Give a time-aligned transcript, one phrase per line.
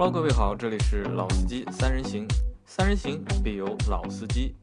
[0.00, 2.26] Hello，各位好，这里是老司机三人行，
[2.64, 4.54] 三人行必有老司机。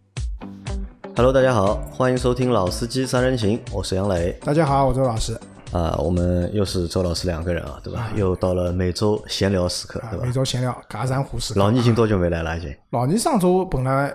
[1.15, 5.39] Hello，大家好，欢迎收听老司机三人行，我是杨磊大家好，我周老师。
[5.71, 8.09] 啊，我们又是周老师两个人啊，对吧？
[8.15, 10.31] 又到了每周闲聊时刻，对吧每？
[10.31, 11.59] 周闲聊，嘎山湖时刻。
[11.59, 12.57] 老倪已经多久没来了？
[12.57, 14.11] 已经老倪上周本来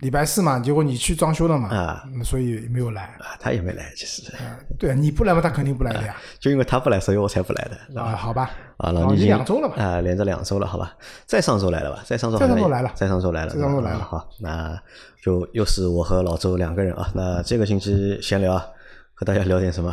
[0.00, 3.02] 礼拜四嘛，结果你去装修了嘛，啊嗯所以没有来。
[3.18, 4.22] 啊，他也没来，其实
[4.78, 6.16] 对，你不来嘛，他肯定不来的呀。
[6.38, 8.00] 就因为他不来，所以我才不来的？
[8.00, 8.50] 啊，好吧。
[8.76, 9.74] 啊，老倪倪已经两周了吧？
[9.82, 10.94] 啊，连着两周了，好吧？
[11.26, 12.02] 再上周来了吧？
[12.06, 14.80] 再上周再上周来了再上周来了，再上周来了好，那
[15.20, 17.10] 就又是我和老周两个人啊。
[17.14, 18.64] 那这个星期闲聊啊，
[19.14, 19.92] 和大家聊点什么？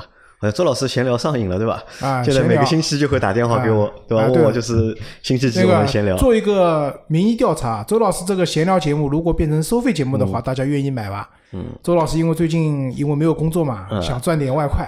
[0.52, 1.84] 周老师闲聊上瘾了，对吧？
[2.02, 4.28] 啊现在每个星期就会打电话给我啊，对吧？
[4.28, 6.16] 问我就是星期几我们闲聊。
[6.18, 11.30] 做一个民意调查，周老师这个闲聊节目如果变成收费节目的嗯话，大家愿意买吧？
[11.52, 14.86] 嗯，周老师因为最近因为没有工作嘛，想赚点外快，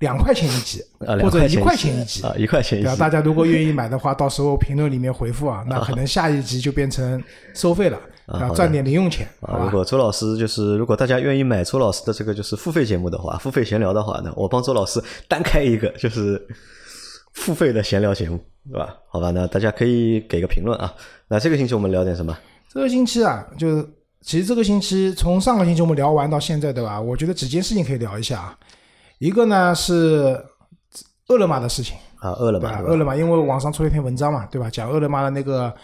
[0.00, 0.82] 两块钱一集，
[1.22, 7.22] 或者一块钱一集啊，一块钱一集大家如果愿意买的话，到时候评论里面回复啊，那可能 下一集就变成
[7.54, 9.70] 收费了，啊，赚点零用钱，好啊，如？
[9.70, 16.46] 果周老师就是，如果大家愿意买周老师的这个就是付费节目的话，付费闲聊的话呢，我帮周老师单开一个就是
[17.32, 18.38] 付费的闲聊节目，
[18.70, 18.94] 对吧？
[19.08, 20.92] 好吧，那大家可以给个评论啊。
[21.28, 22.36] 那这个星期我们聊点什么？
[22.68, 23.88] 这个星期啊，就是
[24.20, 27.00] 其实这个星期从上个星期我们聊完到现在，对吧？
[27.00, 28.58] 我觉得几件事情可以聊一下啊。
[29.18, 30.44] 一个呢是
[31.28, 32.68] 饿了么的事情，啊，饿了么，？
[32.82, 34.68] 饿了么因为网上出了一篇文章嘛，对吧？
[34.70, 35.74] 讲饿了么的那个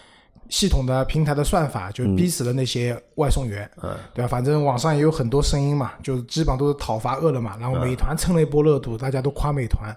[0.49, 4.29] 系统的平台的算法，就逼死了那些外送员，嗯对吧？
[4.29, 9.97] 反正网上也有很多声音嘛，就是基本上都是讨伐饿了么，然后美团蹭了一波热度，大家都夸美团。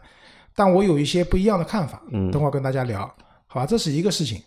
[0.56, 3.02] 但我有一些不一样的看法，嗯等会儿跟大家聊，
[3.48, 3.66] 好吧？
[3.66, 4.42] 这是一个事情。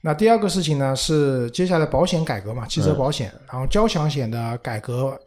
[0.00, 5.18] 那第二个事情呢是接下来保险改革嘛，汽车保险，然后交强险的改革，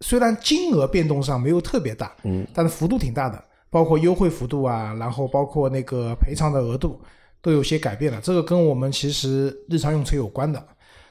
[0.00, 7.00] 虽然金额变动上没有特别大，嗯，但是幅度挺大的，包括优惠幅度啊，然后包括那个赔偿的额度
[7.42, 8.20] 都有些改变了。
[8.20, 10.62] 这个跟我们其实日常用车有关的。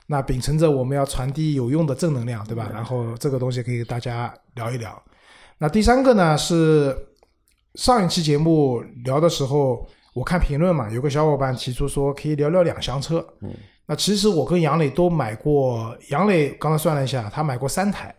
[0.09, 2.70] 那秉承着我们要传递有用的正能量，对吧？
[2.74, 5.04] 然后这个东西可以跟大家聊一聊。
[5.58, 6.98] 那第三个呢是
[7.75, 13.18] 上一期节目聊的时候，我看评论嘛，有个小伙伴提出说可以聊聊两厢车。
[13.42, 13.54] 嗯，
[13.86, 18.16] 那其实我跟杨磊都买过，杨磊刚才算了一下，他买过三台，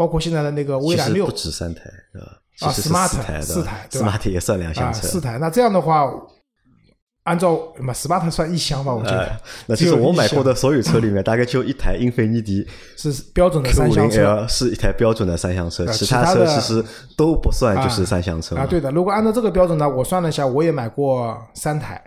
[0.00, 2.40] 包括现在的那个蔚来六不止三台，对吧？
[2.60, 5.06] 啊 Smart，四台，，Smart 也算两啊，厢车。
[5.06, 5.36] 四台。
[5.36, 6.10] 那这样的话，
[7.24, 12.66] 按照嘛，smart 算一厢吧，我觉得、哎，那其实我买过的所有车里面，大概就一台英菲尼迪
[12.96, 16.82] 是标准的三厢车是一台标准的三厢车，啊其他车其实
[17.14, 18.66] 都不算，就是三厢车嘛啊。
[18.66, 22.02] 对的，如果按照这个标准呢，我算了一下，我也买过三台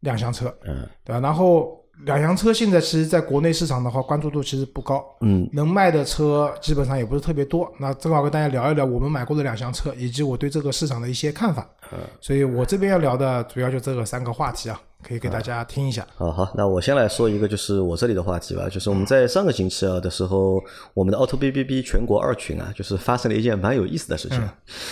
[0.00, 1.20] 两厢车，嗯，对吧？
[1.20, 7.72] 然后两厢车现在其实在国内市场的话，关注度其实不高，嗯，能卖的车基本上也不是特别多。
[7.78, 11.66] 那正好跟大家聊一聊我们买过的两厢车，以及我对这个市场的一些看法。
[11.92, 16.06] 嗯所以我这边要聊的主要就这个三个话题啊，可以给大家听一下。
[16.16, 20.60] 好好，那我先来说一个，就是我这里的话题吧，就是我们在上个星期啊的时候，
[20.94, 24.40] 我们的 Auto B B B 全国二群啊，就是发生了一件蛮有意思的事情，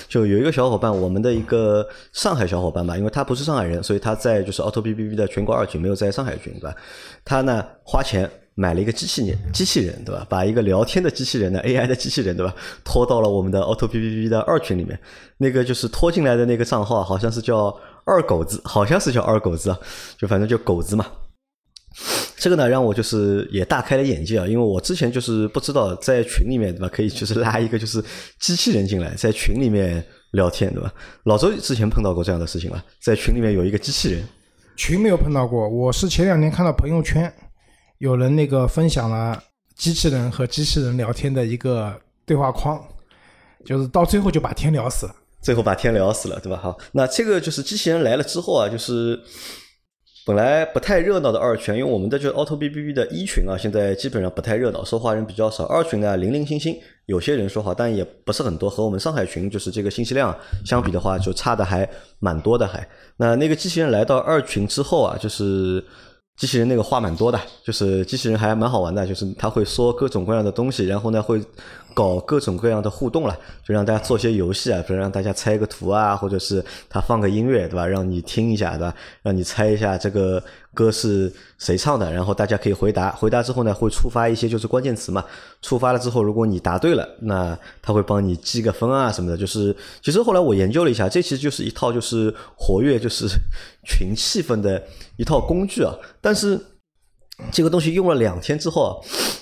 [0.08, 6.76] 就有一个小伙伴，我们的一个上海小伙伴吧，因为他不是上海人，所以他在就是 Auto B B B 的全国二群没有在上海群，对吧？
[7.24, 8.30] 他呢花钱。
[8.56, 10.24] 买了一个机器人，机器人对吧？
[10.30, 12.54] 把一个聊天的机器人呢，AI 的机器人对吧？
[12.84, 14.96] 拖到了我们的 Auto B B B 的二群里面。
[15.38, 19.78] 那个就是拖进来的那个账号，好像是叫二狗子，好像是叫二狗子啊，
[20.16, 21.06] 就反正就狗子嘛。
[22.36, 28.04] 这个呢，让我就是也大开了眼界啊，因为我之前就是不知道在群里面对吧，可以就是拉一个就是
[28.40, 30.92] 机器人进来，在群里面聊天对吧？
[31.24, 34.22] 老周之前碰到过这样的事情了，在群里面有一个机器人，
[34.76, 37.32] 群没有碰到过，我是前两天看到朋友圈
[37.98, 39.40] 有人那个分享了
[39.76, 42.78] 机器人和机器人聊天的一个对话框，
[43.64, 45.14] 就是到最后就把天聊死了。
[45.44, 46.58] 最后把天聊死了，对吧？
[46.60, 49.20] 好，那这个就是机器人来了之后啊，就是
[50.26, 55.64] 本来不太热闹的二群，因为我们的就是 Auto B B B 的一群啊，现在基本上不太热闹，说话人比较少。
[55.66, 56.74] 二群呢，零零星星，
[57.06, 60.34] 有些人说话，但也不是很多，和我们上海群就是这个信息量
[60.64, 61.86] 相比的话，就差的还
[62.18, 62.88] 蛮多的还。
[63.18, 65.84] 那那个机器人来到二群之后啊，就是。
[66.36, 71.40] 机器人那个话蛮多的，就是机器人还蛮好玩的，就是他会说各种各样的东西，然后呢会
[71.94, 77.86] 搞各种各样的互动了，就让大家做些游戏啊，比如让大家猜个图啊，或者是他放个音乐，对吧？
[77.86, 78.94] 让你听一下，对吧？
[79.22, 80.42] 让你猜一下这个
[80.74, 85.24] 歌是谁唱的，然后大家可以回答，回答之后呢会触发一些就是关键词嘛，
[85.62, 89.36] 触发了之后，如果你答对了，那他会帮你积个分啊什么的。
[89.38, 93.26] 就是其实后来我研究了一下，这其实就是一套就是活跃就是
[93.86, 94.82] 群气氛的
[95.16, 96.60] 一套工具啊，但是。
[97.50, 98.90] 这个东西用了两天之后啊，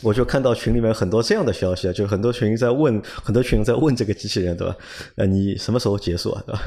[0.03, 4.75] 我就看到群里面很多这样的消息啊，就很多群在问，很多群在问这个机器人，对吧？
[5.17, 6.61] 呃，你什么时候结束啊，对吧？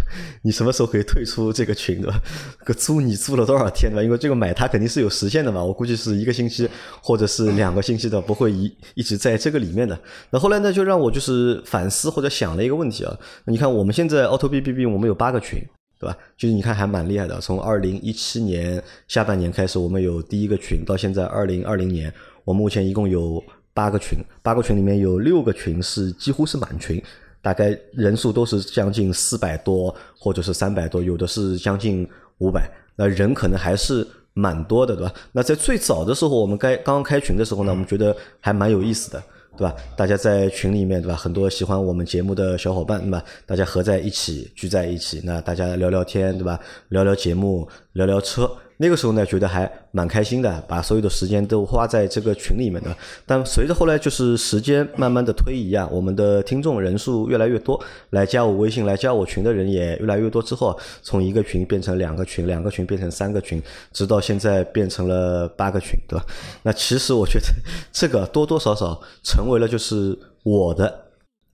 [0.44, 2.22] 你什么时候可以退出这个群，对吧？
[2.64, 4.04] 个租你租了多少天，对吧？
[4.04, 6.70] 因为这个买它肯定是有时限的嘛，我估计是一个星期
[7.02, 9.98] 或者是两个星期的，不会一一直在这个里面的。
[10.30, 15.60] 那后来呢，就让我就是反思或者想了一个问题啊，你看我们现在 Auto B B B 我们有八个群。
[16.00, 16.18] 对吧？
[16.38, 17.40] 就是你看还蛮厉害的。
[17.40, 22.14] 从二零一七年下半年开始，我们有第一个群，到现在二零二零年，
[22.44, 23.44] 我目前一共有
[23.74, 24.18] 八个群。
[24.42, 27.02] 八个群里面有六个群是几乎是满群，
[27.42, 32.08] 大概人数都是将近四百多，或者是三百多，有的是将近
[32.40, 32.70] 五百。
[32.96, 35.14] 那人可能还是蛮多的，对吧？
[35.32, 39.24] 那在最早的时候，我们该刚刚开群的时候呢，我们觉得还蛮有意思的。
[39.58, 39.76] 对吧？
[39.96, 41.16] 大家在群里面，对吧？
[41.16, 43.24] 很多喜欢我们节目的小伙伴，对吧？
[43.46, 46.60] 大家合在一起，聚在一起，那大家聊聊天，对吧？
[46.90, 48.50] 聊聊节目，聊聊车。
[48.78, 52.96] 那个时候呢，觉得还蛮开心的，把所有的时间都花在这个群里面的。
[53.26, 63.62] 但随着后来就是时间慢慢的推移啊，我们的听众人数越来越多，来加我微信、来加我群的人也越来越多之后，从一个群变成两个群，两个群变成三个群，
[63.94, 66.26] 直到现在变成了八个群，对吧？
[66.64, 67.46] 那其实我觉得
[67.94, 71.06] 这个多多少少成为了就是我的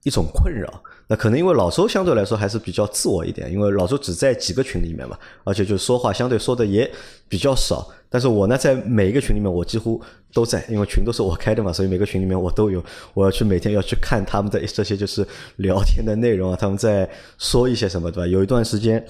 [0.02, 0.82] 一种困扰。
[1.16, 6.90] 可能因为老周相对来说还是比较自我一点，因为老周只在几个群里面嘛，而且就说话相对说的也
[7.28, 7.88] 比较少。
[8.08, 10.00] 但是我呢，在每一个群里面，我几乎
[10.34, 12.82] 都在，因为群都是我开的嘛，所以每个群里面我都有。
[13.14, 15.26] 我要去每天要去看他们的这些就是
[15.56, 18.26] 聊天的内容啊，他们在说一些什么，对吧？
[18.26, 19.04] 有一段时间，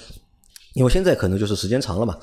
[0.74, 2.16] 因为现在可能就是时间长了嘛，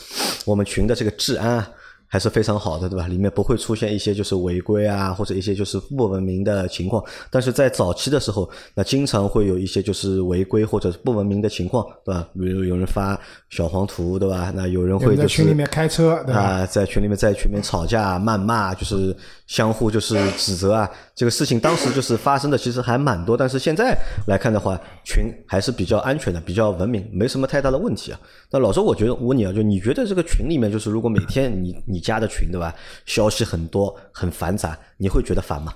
[0.45, 1.71] 我们群的这个治安啊。
[2.11, 3.07] 还是非常好的，对吧？
[3.07, 7.03] 里面不会出现一些就是违规啊，或者一些就是不文明的情况。
[7.29, 12.27] 但是在早期的时候，那经常会有一些就是违规或者不文明的情况，对吧？
[12.33, 13.17] 比如有人发
[13.51, 14.51] 小黄图，对吧？
[14.55, 19.15] 那有人会在群里面开车，啊，在群里面在群里面吵架、谩骂，就是
[19.45, 20.89] 相互就是指责啊。
[21.13, 23.37] 这个事情当时就是发生的，其实还蛮多。
[23.37, 23.95] 但是现在
[24.25, 28.19] 来看的话，群还是比较安全的，比较文明，没什么太大的问题啊。
[28.49, 32.73] 那老周，我觉得问你啊，就你觉得这个群里面，就是如果每天你你加的群对吧？
[33.05, 35.73] 消息很多，很繁杂，你会觉得烦吗？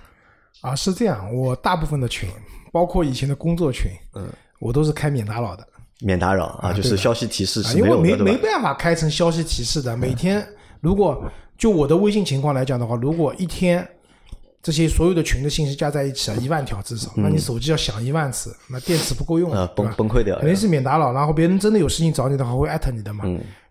[0.61, 1.33] 啊，是这样。
[1.35, 2.29] 我大部分的群，
[2.71, 4.27] 包括以前的工作群，嗯，
[4.59, 5.67] 我都是开免打扰的。
[5.99, 9.95] 免打扰啊，就是消息提示是没有的，因为没没办法开成消息提示的。
[9.95, 10.45] 每天
[10.81, 11.23] 如果
[11.57, 13.87] 就我的微信情况来讲的话，如果一天
[14.61, 20.37] 这些所有的群的信息加在一起啊，一万条至少，那你手机要响一万次，那电池不够用啊，崩崩溃掉。
[20.39, 23.23] 肯定是免打扰，然后别人真的有事情找你的话，会艾特你的嘛。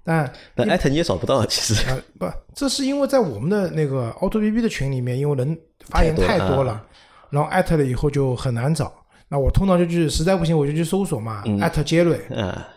[0.04, 5.56] 但但艾特你也找不到，其实啊不，这是因为在我们的那个 Auto B B 的群里面，因为人
[5.88, 6.84] 发言太多了，
[7.30, 8.92] 然后艾特了以后就很难找。
[9.28, 12.20] 那我通常就去，实在不行我就去搜索嘛，艾特杰瑞，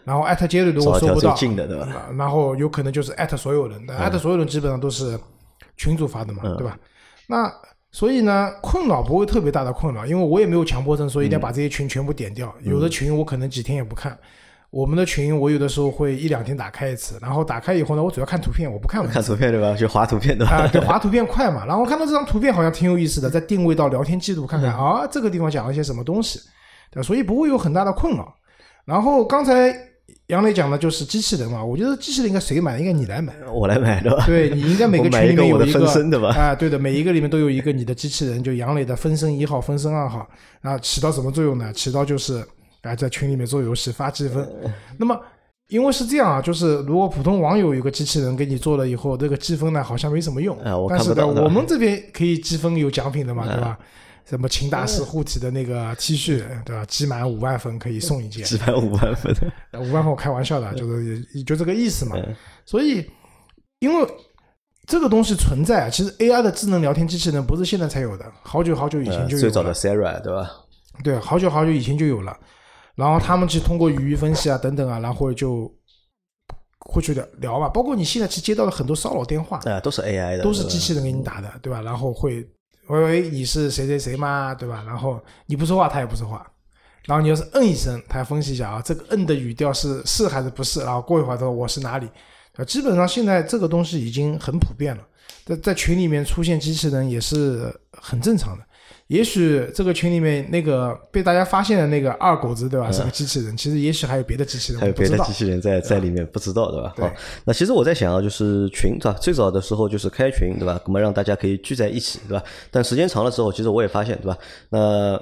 [0.06, 1.36] 然后艾特杰瑞如果搜不到，
[2.18, 5.20] 然后有可能就是艾特所有人，艾特所有人基本上都是
[5.76, 6.78] 群主发的嘛，对吧？
[7.28, 7.52] 那
[7.92, 12.54] 所以呢，困扰不会特别大的困扰，因为我也没有强迫症，所以一定要把这些群全部点掉。
[12.62, 14.18] 有的群我可能几天也不看。
[14.76, 19.14] 我们的群，我有的时候会一两天打开一次，然后打开以后呢，我主要看图片，我不看文字。
[19.14, 19.74] 看图片对吧？
[19.74, 20.52] 就划图片对吧？
[20.58, 21.66] 啊，对，划图片快嘛。
[21.66, 26.42] 然后看到这张图片好像挺有意思的，再定位到聊天记录看看啊，这个地方讲了一些什么东西，
[26.92, 28.36] 对所以不会有很大的困扰。
[28.84, 29.74] 然后刚才
[30.28, 32.78] 杨磊讲的就是机器人嘛，我觉得机器人应该谁买？
[32.78, 34.26] 应该你来买，我来买对吧？
[34.26, 35.88] 对你应该每个 群里面有一个？
[36.32, 40.28] 啊，对的，每一个里面都有一个你的机器人，就杨磊的分身一号、分身二号，
[40.60, 41.72] 然后起到什么作用呢？
[41.72, 42.46] 起到就是
[42.86, 44.48] 啊，在群里面做游戏发积分，
[44.98, 45.20] 那么。
[45.70, 50.56] 因为是这样啊，就是如果普通网友有个机器人给你做了以后，这个积分呢好像没什么用。
[50.60, 51.26] 啊，我看不到。
[51.26, 53.76] 我们这边可以积分有奖品的嘛，对吧？
[54.30, 56.86] 什么秦大师护体的那个 T 恤，对吧？
[56.86, 58.44] 积满五万分可以送一件。
[58.44, 59.36] 积满五万分，
[59.80, 62.16] 五万分我开玩笑的，就是就这个意思嘛。
[62.64, 63.04] 所以，
[63.80, 64.08] 因为
[64.86, 69.42] 这个东西存在，其实 AI 的智能聊天机器人不是现在才有的，好久好久以前就有。
[69.42, 70.48] 最早的 Sarah 对吧？
[71.04, 72.38] 对，好久好久以前就有了。
[72.96, 75.72] 然后他们去通过语义分析啊等等啊，然后就
[76.80, 77.68] 会去聊聊嘛。
[77.70, 81.82] 包括你现在去接到了很多骚扰电话，啊，都是 AI 的，都是机器人给你打的，对吧？
[81.82, 82.48] 然后会
[82.88, 84.56] 喂喂，你是谁谁谁吗？
[84.56, 84.84] 对吧？
[84.88, 86.46] 然后你不说话，他也不说话。
[87.06, 90.80] 然后你要是嗯一声，他要分析一下啊，这个嗯的语调是是还是不是？
[90.82, 92.10] 然后过一会儿他说我是哪里？
[92.56, 95.04] 啊，基本上现在这个东西已经很普遍了，
[95.46, 98.64] 在在群里面出现机器人也是很正常的。
[99.08, 102.92] 也许这个群里面那个被大家发现的那个二狗子，对吧？
[102.92, 103.56] 是个机器人。
[103.56, 106.94] 其实也许还有别的机器人，还有别的机器人在在里面，不知道，对吧？
[106.98, 107.12] 好，
[107.46, 109.18] 那其实我在想啊，就是群，对吧？
[109.22, 110.82] 最早的时候就是开群，对吧？
[110.86, 112.44] 那么让大家可以聚在一起，对吧？
[112.72, 114.38] 但时间长了之后，其实我也发现，对吧？
[114.70, 115.22] 那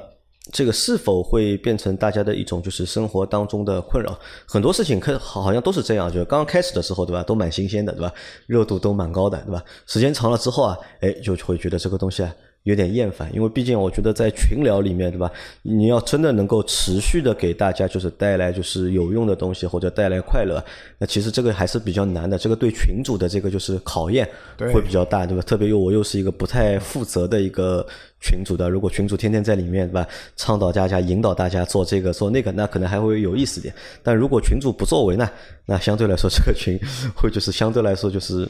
[0.51, 4.17] 这个是否会变成大家的一种就是生活当中的困扰？
[4.45, 8.13] 很多事情可好好像都是这样，就是刚刚开始的时候，对吧，都蛮新鲜的，对吧？
[8.47, 9.61] 热度都蛮高的，对吧？
[9.87, 12.33] 时间长了之后啊，哎，就会觉得这个东西啊。
[12.63, 15.29] 有点厌烦，因为毕竟我觉得在群聊里面，对吧？
[15.63, 20.63] 你要真的能够持续的给大家就是带来就是有用的东西或者带来快乐，
[20.97, 22.37] 那其实这个还是比较难的。
[22.37, 24.25] 这个对群主的这个就是考验
[24.57, 25.43] 会比较大，对吧？
[25.43, 27.85] 特别又我又是一个不太负责的一个
[28.21, 30.07] 群主的，如果群主天天在里面，对吧？
[30.37, 33.75] 倡导大家、引导大家做这个做那个，那可能还会有意思点。
[34.01, 35.29] 但如果群主不作为呢，
[35.65, 36.79] 那相对来说这个群
[37.13, 38.47] 会就是相对来说就是。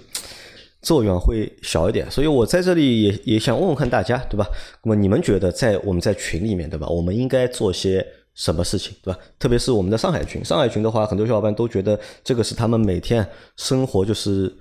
[0.84, 4.46] 作用会小一点，所以我在这里也也想问问看大家，对吧？
[4.84, 6.88] 那么你们觉得在我们在群里面，对吧？
[6.88, 9.20] 我们应该做些什么事情，对吧？
[9.40, 14.54] 特别是我们的上海群，上海群的话，很多小伙伴都觉得这个是他们每天生活就是。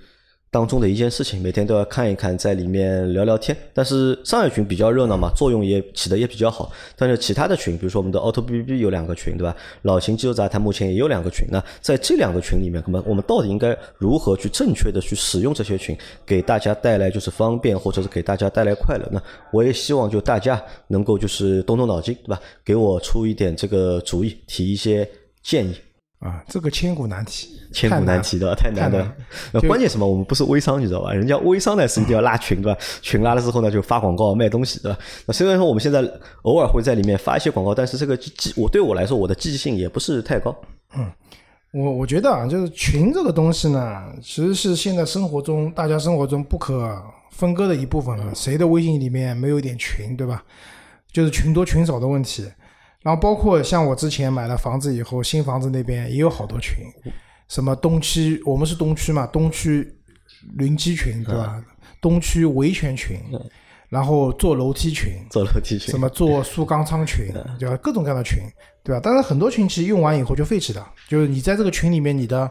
[0.53, 3.57] 当中的一件事情，每天都要看一看，在里面聊聊天。
[3.73, 6.71] 但是上海群比较热闹嘛，作用也起的也比较好。
[6.95, 9.55] 但是其他的群，比如说我们的 Auto B B 有两个群，对吧？
[9.81, 11.47] 老秦肌肉杂谈目前也有两个群。
[11.49, 19.09] 那在这两个群里面，那么我们到底应该如何去正确的去使用这些群，给大家带来就是方便，或者是给大家带来快乐？
[19.11, 19.19] 那
[19.51, 22.39] 我也希望就大家能够就是动动脑筋，对吧？
[22.63, 25.09] 给我出一点这个主意，提一些
[25.41, 25.73] 建议。
[26.23, 29.13] 啊，这个千古难题，千古难题的，太难了。
[29.51, 30.07] 那关键什么？
[30.07, 31.11] 我们不是微商，你知道吧？
[31.11, 32.79] 人家微商呢是一定要拉群，对吧？
[33.01, 34.97] 群拉了之后呢，就发广告卖东西，对吧？
[35.25, 36.01] 那虽然说我们现在
[36.43, 40.55] 偶尔会在里面发一些广告，但是这个记我对我来说，我的积极性也不是太高。
[40.95, 41.11] 嗯，
[41.73, 46.97] 我我觉得啊，就是群这个东西呢，其实是现在生活中大家生活中不可
[47.31, 48.33] 分割的一部分了。
[48.33, 50.41] 谁的微信里面没有一点群，对吧？
[51.11, 52.47] 就是群多群少的问题。
[53.03, 56.85] 然后包括像我之前买了房子以后，新房子那边也有好多群，
[57.49, 59.93] 什么东区，我们是东区嘛，东区
[60.55, 61.63] 邻居群对吧？
[62.01, 63.17] 东区维权群，
[63.89, 67.77] 然后坐楼梯群，坐楼梯群，什么坐塑钢仓群，对吧？
[67.77, 68.39] 各种各样的群，
[68.83, 69.01] 对吧？
[69.03, 72.49] 但是很多群其实用完以后就废弃的，就是你在这个群里面，你的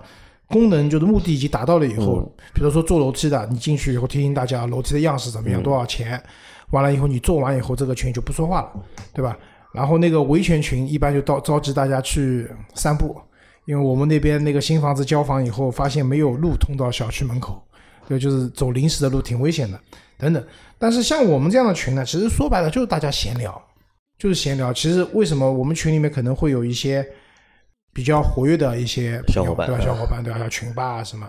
[0.48, 6.22] 功能就是目的已经达到了以后，比如说坐楼梯的，你进去以后提醒大家楼梯的样式怎么样，多少钱，
[6.70, 8.72] 完了以后你做完以后，这个群就不说话了，
[9.14, 9.36] 对吧？
[9.72, 13.20] 然后那个维权群一般就到召集大家去散步，
[13.64, 17.62] 因为我们那边那个新房子交房以后，发现没有路通到小区门口，
[18.06, 19.80] 对，就是走临时的路挺危险的，
[20.18, 20.44] 等等。
[20.78, 23.60] 但是像我们这样的群呢，其实说白了就是大家闲聊，
[24.18, 24.72] 就是闲聊。
[24.72, 27.06] 其实为什么我们群里面可能会有一些
[27.94, 29.84] 比较活跃的一些小伙伴，对吧？
[29.84, 30.38] 小伙伴对吧？
[30.38, 31.26] 像群霸啊什么。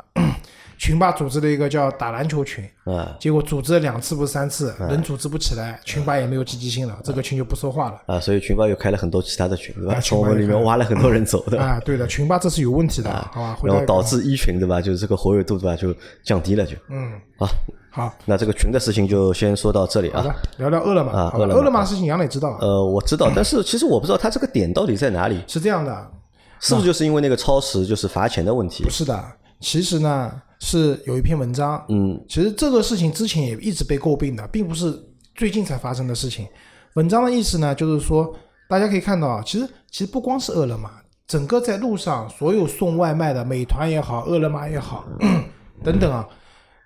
[0.84, 8.02] 群霸组织了一个叫打篮球群，啊，结果组织了两次不是三次，人组织不起来，群霸也没有积极性了，这个群就不说话了。
[8.06, 10.02] 啊，所以群霸又开了很多其他的群，对吧？
[10.02, 11.58] 从我们里面挖了很多人走的。
[11.58, 13.58] 啊，对的， 群霸这是有问题的，好吧？
[13.64, 14.82] 然后导致一群对吧？
[14.82, 15.74] 就是这个活跃度对吧？
[15.78, 16.76] 就降低了就。
[16.90, 17.48] 嗯，好，
[17.90, 20.36] 好，那这个群的事情就先说到这里啊。
[20.58, 22.58] 聊聊饿了么啊，饿了么的事情杨磊知道。
[22.60, 25.42] 呃，我知道，但是其实我不知道他这个点到底在哪里。
[25.48, 26.12] 是这样的，
[26.60, 28.84] 是不是就是因为那个超时就是罚钱的问题？
[28.84, 29.24] 不是的，
[29.64, 30.42] 其实呢。
[30.66, 34.98] 是有一篇文章，嗯，其实这个事情之前也一直被诟病的，并不是
[35.36, 36.48] 最近才发生的事情。
[36.94, 38.34] 文章的意思呢，就是说
[38.70, 40.90] 大家可以看到啊，其实其实不光是饿了么，
[41.28, 45.06] 整个在路上所有送外卖的，美团也好，饿了么也好，
[45.84, 46.26] 等等啊，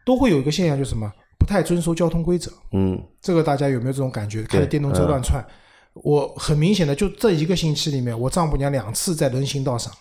[0.04, 1.08] 都会有一个现象，就是什么
[1.38, 2.52] 不太遵守交通规则。
[2.72, 4.42] 嗯，这个大家有没有这种感觉？
[4.42, 5.46] 开着电动车乱窜，
[5.94, 9.94] 我很明显的就这一个星期里面，我丈母娘两次在人行道上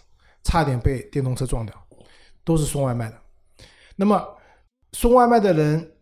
[0.44, 1.74] 差点被电动车撞掉，
[2.46, 3.16] 都是送外卖的。
[3.96, 4.24] 那么
[4.92, 5.92] 送外卖的人，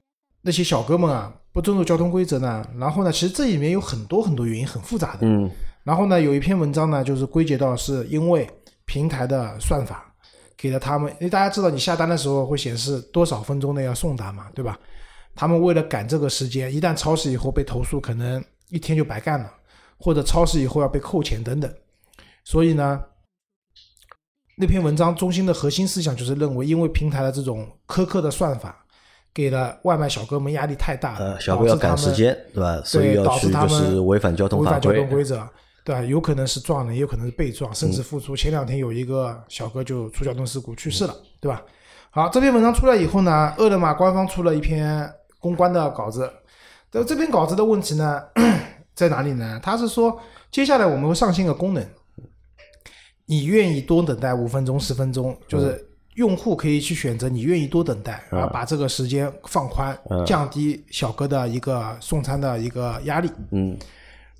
[0.42, 2.64] 那些小哥们啊，不遵守交通规则呢？
[2.78, 5.20] 然后呢，其实这里面有很多很多原因，很复杂的。
[5.22, 5.50] 嗯。
[5.84, 8.48] 然后呢，有一篇文章呢，就是归结到是因为
[8.84, 10.14] 平台的算法
[10.56, 14.78] 给了他们，因为大家知道你下单的时候会显示多少分钟内要送达嘛，对吧？
[15.34, 19.50] 他们为了赶这个时间，一旦超时以后被投诉，可能一天就白干了，
[19.98, 21.72] 或者超时以后要被扣钱等等。
[22.44, 23.02] 所以呢。
[24.56, 28.84] 那篇文章中心的核心思想就是认为，因为平台的这种苛刻的算法，
[29.32, 32.80] 给了外卖小哥们压力太大，呃，小哥要赶时间，对吧？
[32.84, 35.44] 所以要去就是违反交通违反交通规则，
[35.84, 36.02] 对吧？
[36.02, 38.36] 有可能是撞人，也有可能是被撞，甚至付出。
[38.36, 41.60] 前两天有一个小哥就出交通事故去世了，对吧？
[42.10, 46.30] 好，这篇文章出来以后呢，饿了么官方出了一篇公关的稿子。
[46.92, 48.22] 但这篇稿子的问题呢，
[48.94, 49.58] 在哪里呢？
[49.60, 50.16] 他是说，
[50.52, 51.84] 接下来我们会上线个功能。
[53.26, 63.30] 你愿意多等待五分钟、十分钟，就是用户可以去选择你愿意多等待，然后把这个时间放宽，降低小哥的一个送餐的一个压力。
[63.50, 63.76] 嗯，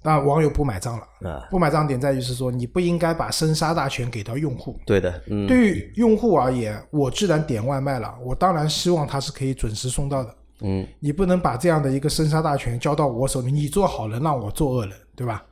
[0.03, 1.09] 那网友不买账了。
[1.50, 4.79] 不买账点在于是说，你不应该把生杀大权给到用户。
[4.85, 10.35] 对的，对于用户而言，我既然点外卖了，我当然希望他是可以准时送到的。
[10.61, 15.45] 嗯，你不能把这样的一个生杀大权交到我手里，你做好人让我做恶人，对吧？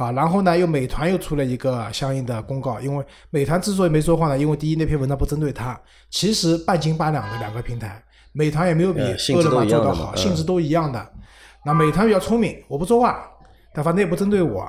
[0.00, 5.78] 好，然后呢，又美团又出了一个相应的公告，因为美团之所以没说话呢，因为第一那篇文章不针对他，
[6.08, 8.02] 其实半斤八两的两个平台，
[8.32, 9.02] 美团也没有比
[9.34, 11.06] 饿了么做得好，性质都一样的。
[11.66, 13.28] 那美团比较聪明，我不说话，
[13.74, 14.66] 但反正也不针对我。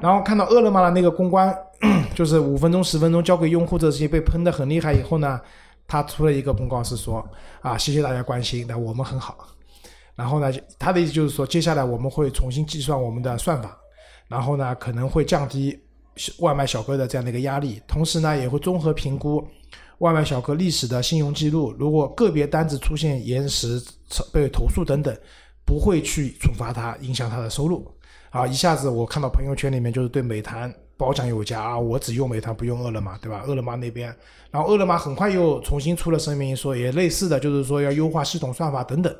[0.00, 1.56] 然后看到饿了么的那个公关，
[2.12, 5.40] 就是五分钟、十分钟交给用户这事情被喷的很厉害以后呢，
[5.86, 7.24] 他出了一个公告是说
[7.60, 9.36] 啊，谢谢大家关心，那我们很好。
[10.16, 10.50] 然后呢，
[10.80, 13.76] 他的意思就是说，接下来我们会重新计算我们的算法，
[14.28, 15.78] 然后呢，可能会降低
[16.38, 19.46] 外卖小哥的这样的一个压力，同时呢，也会综合评估
[19.98, 23.82] 外卖小哥历史的信用记录，如果个别单子出现延时、
[24.32, 25.16] 被投诉等等，
[25.64, 27.86] 不会去处罚他，影响他的收入。
[28.30, 33.44] 啊，一下子我看到朋友圈里面就是对美团褒奖有加啊，我只用美团不用饿了么，对吧？
[33.46, 34.14] 饿了么那边，
[34.50, 39.14] 然后饿了么很快又重新出了声明说，也类似的就是说要优化系统算法等等，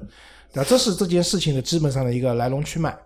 [0.53, 0.65] 对？
[0.65, 2.97] 这是这件事情的基本上的一个来龙去脉。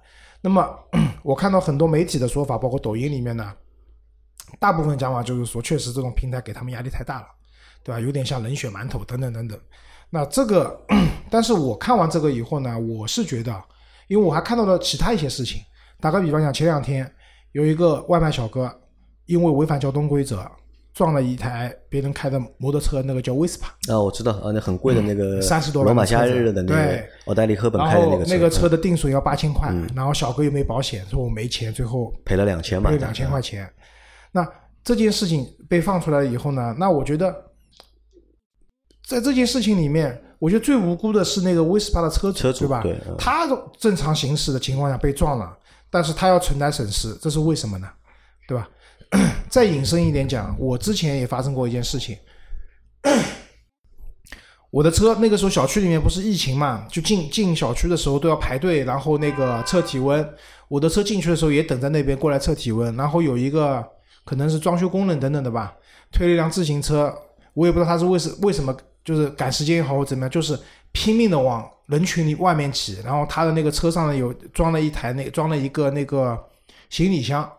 [0.40, 0.78] 那么
[1.22, 3.52] 我看到很多媒体的说法，包括抖音里面呢，
[4.58, 7.26] 大部分讲法就是说，确实这种平台给他们压力太大了，
[7.82, 8.00] 对吧？
[8.00, 9.58] 有点像冷血馒头等等等等。
[10.10, 10.80] 那这个，
[11.30, 13.62] 但是我看完这个以后呢，我是觉得，
[14.06, 15.60] 因为我还看到了其他一些事情。
[16.00, 17.10] 打个比方讲，前两天
[17.52, 18.72] 有一个外卖小哥
[19.26, 20.48] 因为违反交通规则，
[20.98, 33.72] 撞了一台别人开的摩托车，那个叫 Vespa，啊，我知道啊，那很贵的那个三十多万罗马假日的那个对奥黛丽·赫本开的那个那个车嗯的定损要八千块，然后小哥又没保险，说我没钱，最后赔了两千嘛，赔了两千块钱。
[34.32, 34.44] 那
[34.82, 37.32] 这件事情被放出来以后呢，那我觉得，
[39.06, 42.82] 在这件事情里面，我觉得最无辜的是那个威斯帕的车主，对吧？
[43.16, 43.46] 他
[43.78, 45.56] 正常行驶的情况下被撞了，
[45.90, 47.88] 但是他要承担损失，这是为什么呢？
[48.48, 48.68] 对吧？
[49.48, 52.16] 再引申一点讲，我之前也发生过一件事情。
[54.70, 60.28] 我的车那个时候小区里面不是疫情嘛，就进进小区的时候都要排队，然后那个测体温。
[60.68, 63.82] 我的车进去的时候也等在那边过来测体温，然后有一个
[64.26, 65.74] 可能是装修工人等等的吧，
[66.12, 67.10] 推了一辆自行车，
[67.54, 70.58] 我也不知道他是为什为什么，就是赶时间也好或怎么样，就是
[70.92, 76.38] 拼命的往人群里外面挤，然后他的那个车上呢有装了一台那装了一个那个
[76.90, 77.50] 行李箱。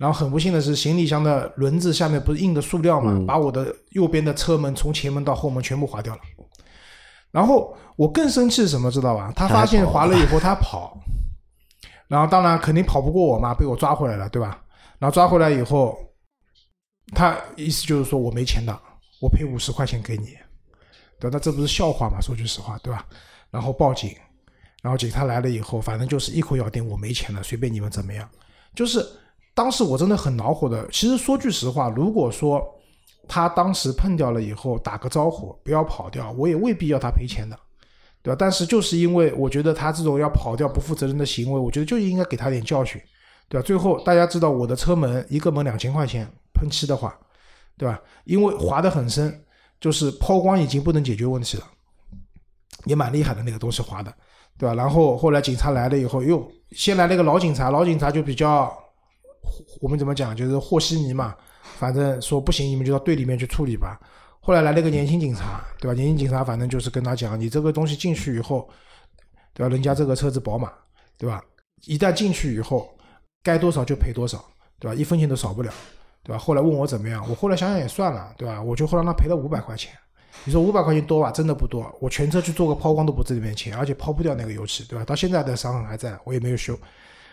[0.00, 6.20] 然后很不幸的是，行李箱的轮子下面不是印的塑料嘛，把我的右边的车门从前门到后门全部划掉了。
[7.30, 9.30] 然后我更生气是什么，知道吧？
[9.36, 10.98] 他发现划了以后他跑，
[12.08, 14.62] 然后当然肯定跑不过我嘛，被我抓回来了，对吧？
[14.98, 15.94] 然后抓回来以后，
[17.14, 18.72] 他意思就是说我没钱的，
[19.20, 20.28] 我赔五十块钱给你，
[21.18, 21.34] 对吧？
[21.34, 22.22] 那这不是笑话嘛？
[22.22, 23.04] 说句实话，对吧？
[23.50, 24.16] 然后报警，
[24.82, 28.26] 然后警察来了以后，反正就是一口咬定我没钱了，随便你们怎么样。
[28.74, 29.06] 就是
[29.54, 30.88] 当时我真的很恼火的。
[30.90, 32.62] 其实说句实话，如果说
[33.28, 37.56] 他当时碰掉了以后打个招呼，不要跑掉，我也未必要他赔钱的，
[38.22, 38.36] 对吧？
[38.38, 43.00] 但是就是因为我觉得他这种要跑掉不负责任的行为，我觉得就应该给他点教训，
[43.48, 43.64] 对吧？
[43.64, 47.16] 最后大家知道我的车门一个门两千块钱，喷漆的话，
[47.76, 48.00] 对吧？
[48.24, 49.44] 因为划得很深，
[49.80, 51.64] 就是抛光已经不能解决问题了，
[52.86, 54.12] 也蛮厉害的那个东西划的，
[54.58, 54.74] 对吧？
[54.74, 58.72] 然后后来警察来了以后，又先来了一个老警察，老警察就比较
[59.80, 61.34] 我们怎么讲，就是和稀泥嘛，
[61.78, 64.00] 反正说不行，你们就到队里面去处理吧。
[64.40, 65.94] 后来来了个年轻警察，对吧？
[65.94, 68.68] 年轻警察反正就是跟他讲，你这个东西进去以后，
[69.52, 69.68] 对吧？
[69.70, 70.72] 人家这个车子宝马，
[71.18, 71.42] 对吧？
[71.84, 72.88] 一旦进去以后，
[73.42, 74.42] 该多少就赔多少，
[74.78, 74.94] 对吧？
[74.94, 75.70] 一分钱都少不了，
[76.22, 76.38] 对吧？
[76.38, 78.62] 后来问我怎么样，我后来想想也算了，对吧？
[78.62, 79.92] 我就后来让他赔了五百块钱。
[80.44, 81.30] 你说五百块钱多吧？
[81.30, 85.04] 真的不多，我全车去做个抛光都不值这点钱，而且抛不掉那个油漆，对吧？
[85.04, 86.78] 到现在的伤痕还在，我也没有修，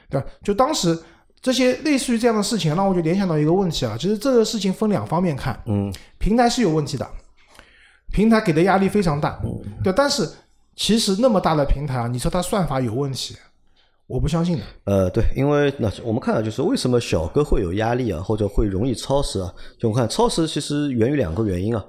[0.09, 0.27] 对吧？
[0.43, 1.01] 就当时
[1.41, 7.07] 这些类似于这样的事情，让我就联想到一个问题啊，其实这个事情分两方面看，嗯，平台是有问题的，
[8.11, 9.39] 平台给的压力非常大，
[9.83, 10.27] 对，但是
[10.75, 13.35] 其实那么大的平台啊，你说它算法有问题，
[14.07, 14.63] 我不相信的。
[14.85, 19.53] 呃，对，因为那我们看到就是为什么小哥会有压力啊，或者会容易超时啊？
[19.77, 21.85] 就我看超时其实源于两个原因啊。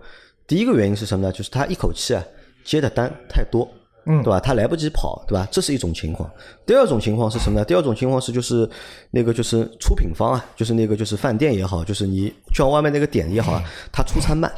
[0.47, 1.33] 第一个原因是什么呢？
[1.33, 2.23] 就是他一口气啊
[2.65, 3.69] 接的单太多，
[4.09, 4.41] 嗯对吧？
[4.41, 5.47] 他来不及跑，对吧？
[5.53, 6.29] 这是一种情况。
[6.67, 7.65] 第二种情况是什么呢？
[7.65, 8.69] 第二种情况是就是
[9.11, 14.51] 那个就是出品方啊，就是那个就是饭店也好，就是你叫外卖那个点也好啊，他出餐慢。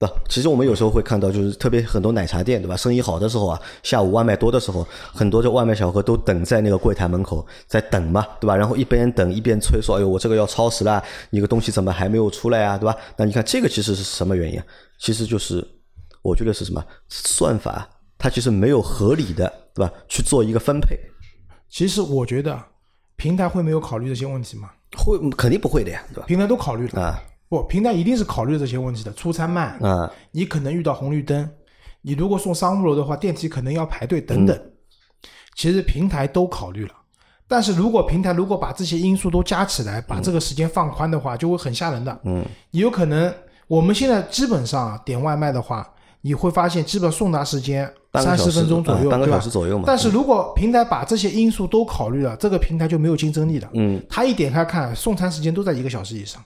[0.00, 0.14] 对吧？
[0.30, 2.74] 其实我们有时候会看到，就是特别很多奶茶店，对吧？
[2.74, 8.56] 生意好的时候啊，下午外卖多的时候，很多这外卖小哥都等在那个柜台门口在等嘛，对吧？
[8.56, 12.78] 然后一边等一边催说：“哎呦，我这个要超时了，你个东西怎么还没有出来啊？
[12.78, 14.58] 对吧？”那你看这个其实是什么原因？
[14.98, 15.62] 其实就是
[16.22, 17.86] 我觉得是什么算法，
[18.20, 19.92] 它其实没有合理的，对吧？
[20.06, 20.96] 去做一个分配，
[21.70, 22.62] 其实我觉得
[23.16, 24.70] 平台会没有考虑这些问题吗？
[24.96, 26.26] 会肯定不会的呀，对吧？
[26.26, 29.12] 平台都考虑了，啊不，平台一定是考虑这些问题的。
[29.14, 31.50] 出餐慢，啊，你可能遇到红绿灯，
[32.02, 34.60] 你如果送商务楼的话，电梯可能要排队等等。
[35.56, 36.94] 其实平台都考虑了，
[37.48, 42.20] 但是如果平台如果把这些因素都加起来，把这个时间放宽的话，就会很吓人的。
[42.24, 43.34] 嗯，有可能
[43.66, 49.84] 我们现在基本上点外卖的话，你会发现基本送达时间三十分钟左右，啊半个对吧小时左右嘛。
[49.86, 53.68] 但是如果平台把这些因素都考虑了，这个平台就没有竞争力了。
[53.74, 56.42] 嗯，他一点开看，送餐时间都在一个小时以上，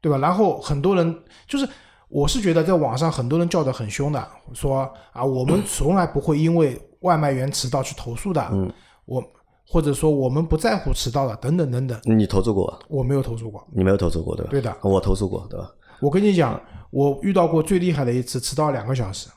[0.00, 0.18] 对吧？
[0.18, 1.14] 然后很多人
[1.46, 1.68] 就是，
[2.08, 8.70] 我是觉得在网上很多人叫的很凶的，说啊，我们 从来不会因为外卖员迟到去投诉的，嗯，
[9.06, 9.22] 我
[9.66, 12.78] 或者说我们不在乎迟到的，等等等等，你投诉过？
[12.88, 13.64] 我没有投诉过。
[13.72, 14.50] 你没有投诉过对吧？
[14.50, 15.70] 对的，我投诉过对吧？
[16.00, 16.60] 我跟你讲，
[16.90, 19.28] 我遇到过最厉害的一次，迟到两个小时，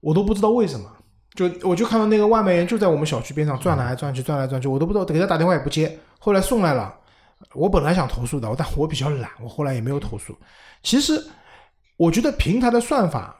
[0.00, 0.90] 我都不知道为什么。
[1.34, 5.98] 就我就看到那个外卖员就在我们小区边上转来转去，转来转去，我都不知道给他打电话也不接。
[6.20, 6.94] 后来送来了，
[7.54, 10.32] 我本来想投诉的，但我比较懒，我后来也没有投诉。
[10.84, 11.20] 其实
[11.96, 13.36] 我觉得平台的算法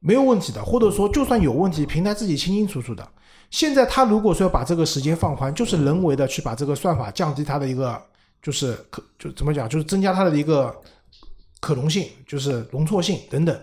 [0.00, 3.08] 没有问题的，或者说就算有问题，平台自己清清楚楚的。
[3.48, 8.02] 现在他如果说要把这个时间放宽，就是人为的去把这个算法降低它的一个，
[8.42, 10.76] 就是可就怎么讲，就是增加它的一个
[11.66, 13.60] 可容性，就是容错性等等，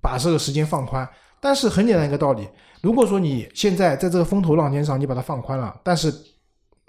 [0.00, 1.08] 把这个时间放宽。
[1.40, 2.48] 但是很简单一个道理，
[2.80, 6.12] 如果说你现在在这个风头浪尖上，你把它放宽了，但是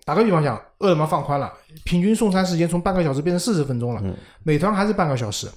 [0.03, 4.01] 打个比方讲，饿了么放宽了，平均送餐时间从半个小时变成四十分钟了，
[4.41, 5.47] 美团还是半个小时，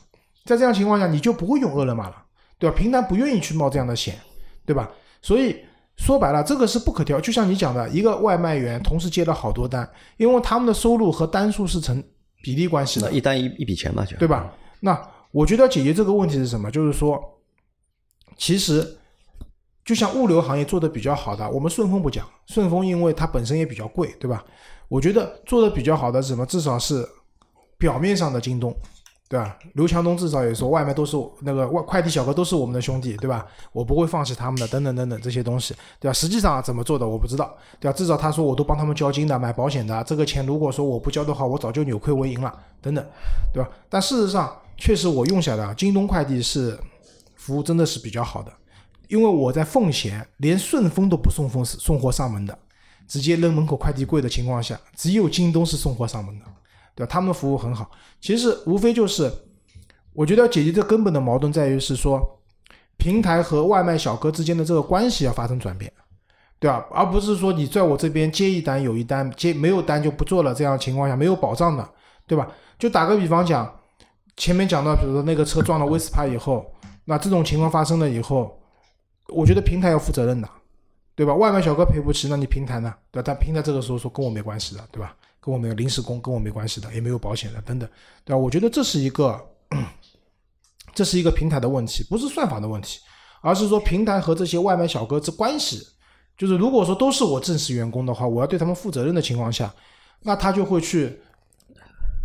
[0.44, 2.16] 在这样情况下，你就不会用饿了么了，
[2.58, 2.76] 对吧？
[2.76, 4.18] 平台不愿意去冒这样的险，
[4.66, 4.90] 对吧？
[5.22, 5.56] 所以
[5.96, 7.20] 说白了，这个是不可调。
[7.20, 12.02] 就像你讲的，一个外卖员同时接了好多单，因为他们的收入和单数是成
[12.42, 14.52] 比例关系的那，一单一一笔钱嘛，就对吧？
[14.80, 16.70] 那我觉得解决这个问题是什么？
[16.70, 17.22] 就是说，
[18.36, 18.98] 其实
[19.84, 24.44] 就像物流行业做的比较好的，我们顺丰不讲，顺丰因为它本身也比较贵，对吧？
[24.88, 26.44] 我觉得做的比较好的是什么？
[26.46, 27.08] 至少是
[27.78, 28.74] 表面上的京东，
[29.28, 29.56] 对吧？
[29.74, 33.46] 刘强东至少也说外卖都是那个外快递小哥都是我们的兄弟，对吧？
[33.72, 36.12] 我不会放弃他们的，等等等等这些东西，对吧？
[36.12, 37.96] 实际上怎么做的我不知道，对吧？
[37.96, 43.04] 至少他说我都帮他们交金的，买保险的，这个钱如果说我不交的话，我早就扭亏为盈了，等等，
[43.54, 43.70] 对吧？
[43.88, 46.76] 但事实上，确实我用下来，京东快递是
[47.36, 48.50] 服务真的是比较好的，
[49.08, 52.58] 因为我在奉贤连顺丰都不送封送货上门的，
[53.06, 56.44] 直接扔门口快递柜的情况下，只有京东是送货上门的，
[56.94, 57.10] 对吧？
[57.12, 57.90] 他们服务很好。
[58.22, 59.30] 其实无非就是，
[60.14, 62.40] 我觉得解决这根本的矛盾在于是说，
[62.96, 65.92] 平台和外卖小哥之间的这个关系要发生转变，
[66.58, 66.86] 对吧？
[66.90, 71.86] 而不是说你在我这边接一单有一单，接没有单就不做了，这样情况下没有保障的，
[72.26, 72.48] 对吧？
[72.78, 73.70] 就打个比方讲，
[74.40, 76.64] 前面讲到，比如说那个车撞了威斯帕以后，
[77.04, 78.58] 那这种情况发生了以后，
[79.28, 80.48] 我觉得平台要负责任的，
[81.14, 81.34] 对吧？
[81.34, 82.94] 外卖小哥赔不起，那你平台呢？
[83.10, 83.24] 对吧？
[83.26, 85.14] 但平台这个时候说跟我没关系的，对吧？
[85.40, 87.86] 跟我没有临时工，跟我没关系的，也没有保险的，等等，
[88.24, 88.38] 对吧？
[88.38, 89.38] 我觉得这是一个，
[90.94, 92.98] 这是一个平台的问题，不是算法的问题，
[93.42, 95.86] 而是说平台和这些外卖小哥之关系，
[96.38, 99.70] 就是如果说都是我正式员工的话，我要对他们负责任的情况下，
[100.22, 101.20] 那他就会去。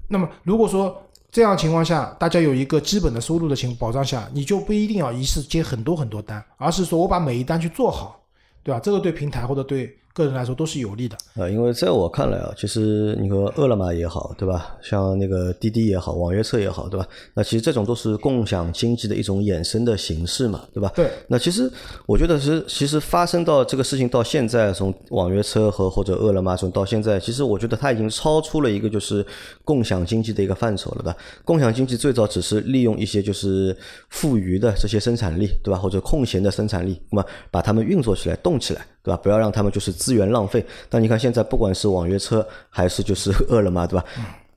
[0.08, 1.05] 那么如果说
[1.36, 8.24] 这样情况下，大家有一个基本的收入的情保障下，你就不一定要一次接很多很多单，而是说我把每一单去做好，
[8.64, 8.80] 对吧？
[8.80, 11.18] 这个对平台或者对个人来说都是有利的。
[11.36, 14.76] 呃，因为在我看来啊，其实你说饿了么也好，对吧？
[14.82, 17.06] 像那个滴滴也好，网约车也好，对吧？
[17.34, 20.90] 那其实这种都是共享经济的一种衍生的形式嘛，对吧？
[20.96, 21.12] 对。
[21.28, 21.70] 那其实
[22.06, 29.26] 我觉得是，其实发生到这个事情到现在，从网约车和或者饿了么从到现在，其实我觉得它已经超出了一个就是
[29.66, 31.14] 共享经济的一个范畴了吧？
[31.44, 33.76] 共享经济最早只是利用一些就是
[34.10, 35.78] 富余的这些生产力，对吧？
[35.78, 39.20] 或者空闲的生产力，那么把它们运作起来、动起来，对吧？
[39.24, 40.66] 不要让他们就是资源浪费。
[40.90, 44.04] 但你看现在，不管是网约车还是就是饿了么，对吧？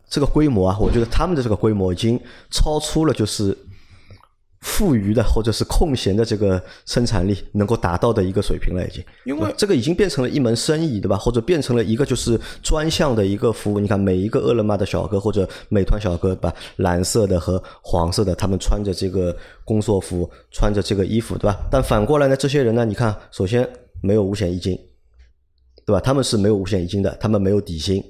[0.09, 2.19] 这个规模啊，我觉得他们的这个规模已经
[2.51, 3.55] 超出了就是
[4.63, 9.05] 富余的或者是空闲的这个生产力能够达到的一个水平了，已经。
[9.25, 11.17] 因为这个已经变成了一门生意，对吧？
[11.17, 13.79] 或者变成了一个就是专项的一个服务。
[13.79, 16.55] 你看每一个饿了么的小哥或者美团小哥，对吧？
[16.77, 21.57] 蓝色的和黄色的，他们穿着这个工作服，穿着这个衣服，对吧？
[21.71, 23.69] 但反过来呢，这些人呢，你看，首先
[24.03, 24.79] 没有五险一金，
[25.85, 26.01] 对吧？
[26.01, 28.03] 他们是没有五险一金的，他们没有底薪，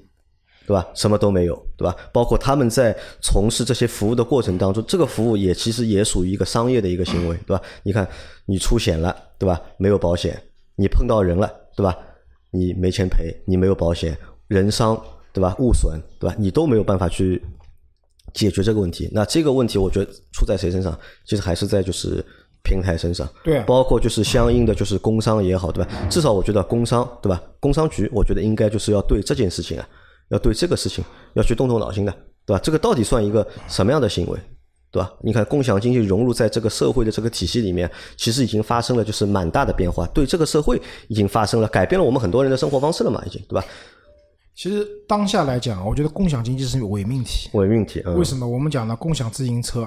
[0.66, 0.86] 对吧？
[0.94, 1.96] 什么都没有，对吧？
[2.12, 7.62] 包括他们在从事这些服务的过程当中，这个服务也其实也属于一个商业的一个行为，对吧？
[7.82, 8.08] 你看，
[8.46, 9.60] 你出险了，对吧？
[9.78, 10.40] 没有保险，
[10.76, 11.96] 你碰到人了，对吧？
[12.50, 15.00] 你没钱赔，你没有保险，人伤，
[15.32, 15.54] 对吧？
[15.58, 16.34] 物损，对吧？
[16.38, 17.42] 你都没有办法去
[18.32, 19.08] 解决这个问题。
[19.12, 20.98] 那这个问题，我觉得出在谁身上？
[21.26, 22.24] 其实还是在就是
[22.62, 23.28] 平台身上。
[23.44, 25.90] 对包括就是相应的就是工商也好，对吧？
[26.10, 27.42] 至少我觉得工商，对吧？
[27.60, 29.88] 工商局，我觉得应该就是要对这件事情啊，
[30.30, 32.12] 要对这个事情要去动动脑筋的，
[32.46, 32.60] 对吧？
[32.62, 34.38] 这个到底算一个什么样的行为？
[34.90, 35.12] 对吧？
[35.22, 43.62] 你看，共享经济融入在这个社会的这个体系里面，其实已经发生了就是蛮大的变化，对这个社会已经发生了改变了我们很多人的生活方式了嘛，已经对吧？
[44.56, 47.50] 其实当下来讲，我觉得共享经济是伪命题。
[47.52, 48.48] 伪命题，嗯为什么？
[48.48, 49.86] 我们讲呢，共享自行车，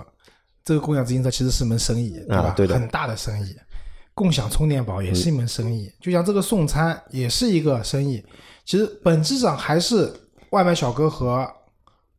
[0.63, 2.37] 这个共享自行车其实是门生意，对吧？
[2.37, 3.55] 啊对很大的生意。
[4.13, 8.23] 共享充电宝也是一门生意，就像这个送餐也是一个生意。
[8.65, 10.13] 其实本质上还是
[10.51, 11.49] 外卖小哥和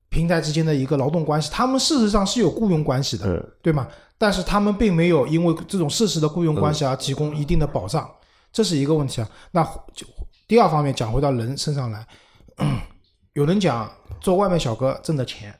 [0.08, 3.86] 平台之间的一个劳动关系，他们事实上是有雇佣关系的，嗯对吗？
[4.16, 8.10] 但是他们并没有因为这种事实的雇佣关系而提供一定的保障，
[8.52, 9.28] 这是一个问题啊。
[9.50, 9.62] 那
[9.94, 10.06] 就
[10.48, 12.06] 第二方面讲回到人身上来，
[13.34, 15.54] 有人讲做外卖小哥挣的钱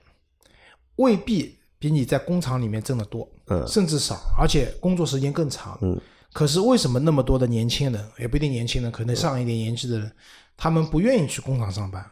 [0.96, 5.76] 未必比你在工厂里面挣得多，嗯甚至少，而且工作时间更长。
[5.82, 6.00] 嗯
[6.32, 10.10] 可是为什么那么多的年轻人，也不一定年轻人，可能上一点年纪的人，
[10.56, 12.06] 他们不愿意去工厂上班，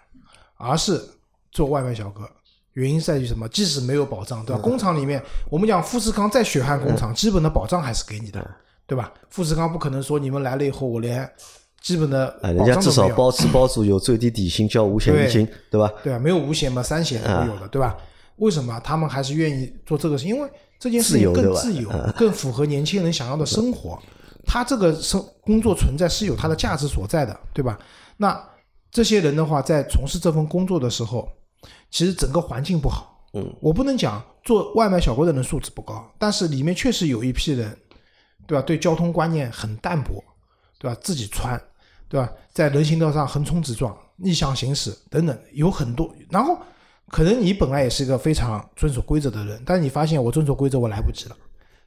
[0.56, 1.00] 而是
[1.52, 2.28] 做外卖小哥？
[2.72, 3.48] 原因在于什么？
[3.48, 4.60] 即使没有保障，对吧？
[4.60, 8.44] 工厂里面，我们讲富士康再血汗工厂，基本的保障还是给你的，
[8.88, 9.10] 对吧？
[9.30, 11.26] 富士康不可能说你们来了以后，我连
[11.80, 13.16] 基本的啊，人保家至少障都没有。
[13.16, 15.90] 包吃包住，有最低底薪，交五险一金，对吧？
[16.02, 17.96] 对啊，没有五险嘛，三险都有的，对吧？
[18.40, 20.26] 为什么他们还是愿意做这个事？
[20.26, 23.98] 因为这件事情更自由，更符合年轻人想要的生活。
[24.46, 27.78] 他这个生工作存在是有它的价值所在的，对吧？
[28.16, 28.42] 那
[28.90, 31.28] 这些人的话，在从事这份工作的时候，
[31.90, 33.28] 其实整个环境不好。
[33.34, 37.76] 嗯，我不能讲做外卖小哥的人素质不高，但是里面确实有一批人，
[38.46, 38.62] 对吧？
[38.62, 40.24] 对交通观念很淡薄，
[40.78, 40.98] 对吧？
[41.02, 41.60] 自己穿，
[42.08, 42.28] 对吧？
[42.52, 46.12] 在人行道上横冲直撞、逆向行驶等等，有很多。
[46.30, 46.58] 然后
[47.10, 51.36] 可能你本来也是一个非常遵守规则的人，但是你发现我遵守规则我来不及了，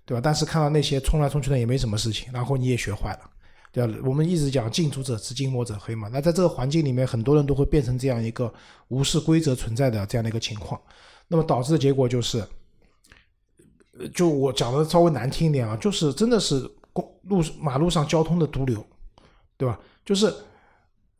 [0.06, 0.22] 对吧？
[0.24, 3.30] 但是看到那些冲来冲去的也没什么事情，然后你也学坏了。
[3.72, 3.92] 对吧？
[4.06, 6.08] 我们一直讲近朱者赤，近墨者黑嘛。
[6.14, 8.54] 那在这个环境里面，很多人都会变成这样一个
[8.90, 10.80] 无视规则存在的这样的一个情况。
[11.28, 12.46] 那么导致的结果就是，
[14.14, 18.86] 就我讲的稍微难听一点啊，就是真的是公路马路上交通的毒瘤，
[19.58, 19.80] 对吧？
[20.06, 20.32] 就是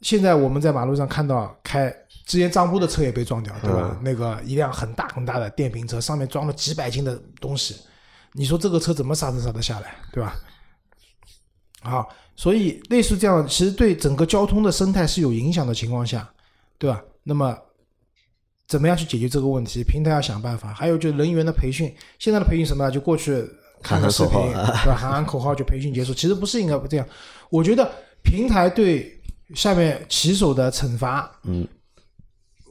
[0.04, 1.92] 现在我们在马路上看到开
[2.26, 3.98] 之前张波的车也被撞掉，对吧？
[4.04, 7.78] 那个一辆很大很大的电瓶车，上面装了几百斤的东西，
[8.34, 10.36] 你说这个车怎么刹车刹得下来，对吧？
[11.82, 16.30] 好，所以类似这样，其实对整个交通的生态是有影响的情况下，
[16.78, 17.02] 对吧？
[17.24, 17.58] 那么
[18.68, 19.84] 怎么样去解决这个问题？
[19.84, 20.74] 平台要想办法。
[20.74, 22.92] 还有就是人员的培训，现在的培训什么呢？
[22.92, 23.46] 就过去
[23.82, 24.54] 看看视频，对
[24.88, 24.96] 吧？
[24.96, 26.13] 喊喊口号就培训结束。
[26.13, 27.06] 其实不是应该这样。
[27.50, 27.89] 我觉得
[28.24, 29.22] 平台对
[29.56, 31.67] 下面骑手的惩罚，嗯，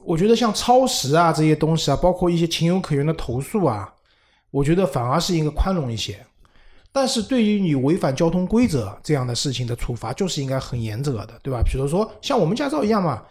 [0.03, 3.93] 我觉得像超时啊这些东西啊，包括一些情有可原的投诉啊，
[4.51, 6.25] 我觉得反而是应该宽容一些。
[6.91, 11.61] 但是对于你违反交通规则这样的事情的处罚，就是应该很严责的，对吧？
[11.63, 13.23] 比如说像我们驾照一样嘛，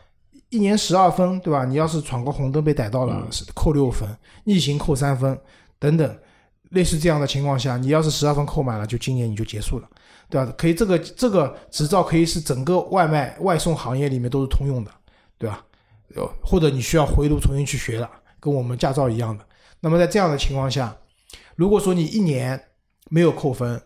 [0.48, 1.64] 一年十二分，对吧？
[1.64, 4.08] 你要是闯个红灯被逮到了，是扣六分，
[4.44, 5.38] 逆行扣三分，
[5.78, 6.18] 等等，
[6.70, 9.88] 类似这样的情况下，你要是十二分扣满了，就今年你就结束了，
[10.32, 10.50] 对吧？
[10.56, 14.90] 可以，这个这个执照可以是整个外卖外送行业里面都是通用的，
[15.36, 15.62] 对吧？
[16.14, 19.44] 呃，或者你需要回炉重新去学了，跟我们驾照一样的。
[19.80, 20.96] 那么在这样的情况下，
[21.54, 22.58] 如果说你一年
[23.10, 23.78] 没有扣分，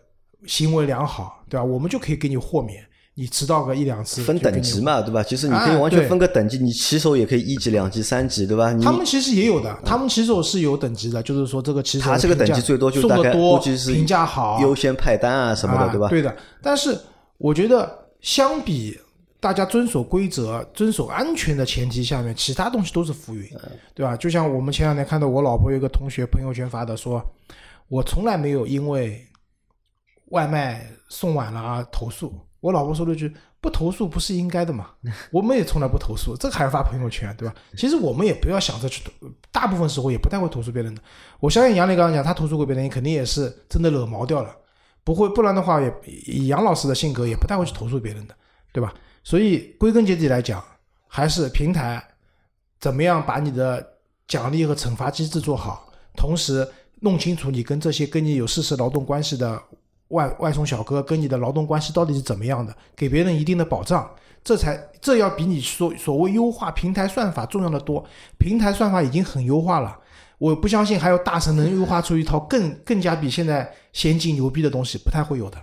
[0.45, 1.63] 行为良好，对吧？
[1.65, 2.87] 我们就可以给你豁免，
[3.19, 5.23] 你迟到个一两次分等级嘛，对吧？
[5.23, 8.71] 其实你可以哎完全分个等级，你骑手也可以一级、两级、三级，对吧？
[8.79, 13.33] 他们其实也有的，他们骑手是有等级的，就是说这个骑手他这个等级最多就大概
[13.87, 16.09] 评价好，优先派单啊什么的，啊对吧？
[16.09, 16.95] 对的，但是
[17.39, 18.95] 我觉得相比
[19.39, 24.15] 大家遵守规则、遵守安全的前提下面，其他东西都是浮云，嗯对吧？
[24.15, 27.19] 就像我们前两天看到我老婆有一个同学朋友圈发的说，
[27.87, 29.25] 我从来没有因为
[30.27, 32.31] 外卖送晚了而投诉。
[32.59, 34.89] 我老婆说了一句：“不投诉不是应该的嘛？
[35.31, 37.53] ”我们也从来不投诉，这个还要发朋友圈，对吧？
[37.77, 39.11] 其实我们也不要想着去投，
[39.51, 41.01] 大部分时候也不太会投诉别人的。
[41.39, 44.55] 我相信杨磊刚刚讲，他投诉过别人，肯定也是真的惹毛掉了，
[45.03, 45.93] 不会，不然的话也
[46.25, 48.35] 以杨老师的性格也不太会去投诉别人的，
[48.73, 48.93] 对吧？
[49.23, 50.63] 所以归根结底来讲，
[51.07, 52.03] 还是平台
[52.79, 53.85] 怎么样把你的
[54.27, 56.67] 奖励和惩罚机制做好，同时
[57.01, 59.61] 弄清楚你跟这些跟你有事实劳动关系的
[60.09, 64.09] 外外送小哥跟你的劳动关系到底是怎么样的，给别人一定的保障，
[64.43, 68.05] 这才这要比你说所谓优化平台算法重要的多。
[68.37, 69.97] 平台算法已经很优化了，
[70.37, 75.57] 我不相信还有大神能优化出一套更更加比现在先进牛逼的东西，不太会有的。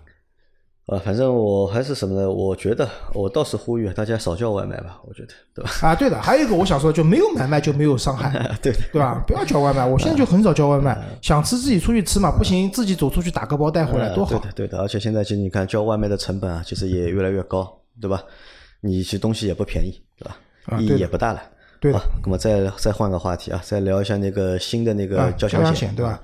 [0.86, 2.30] 啊，反正我还是什么呢？
[2.30, 5.70] 我觉得我倒是呼吁大家少叫外卖吧，我觉得，对吧？
[5.80, 9.24] 啊，对的，还有一个我想说，就没有买卖就没有伤害， 对，对吧？
[9.26, 14.46] 不要叫外卖，我现在就很少叫外卖，想吃自己出去吃嘛，不行自己走出去打个包带回来多好呃对。
[14.48, 14.78] 的，对的。
[14.78, 18.22] 而且现在其实你看叫外卖的成本啊，其实也越来越高，对吧？
[18.82, 20.36] 你其实东西也不便宜，对吧？
[20.78, 21.42] 意义也不大了。
[21.80, 26.20] 对的好，那么再再换个话题啊，再聊一下那个新的那个啊，交强险，险对吧？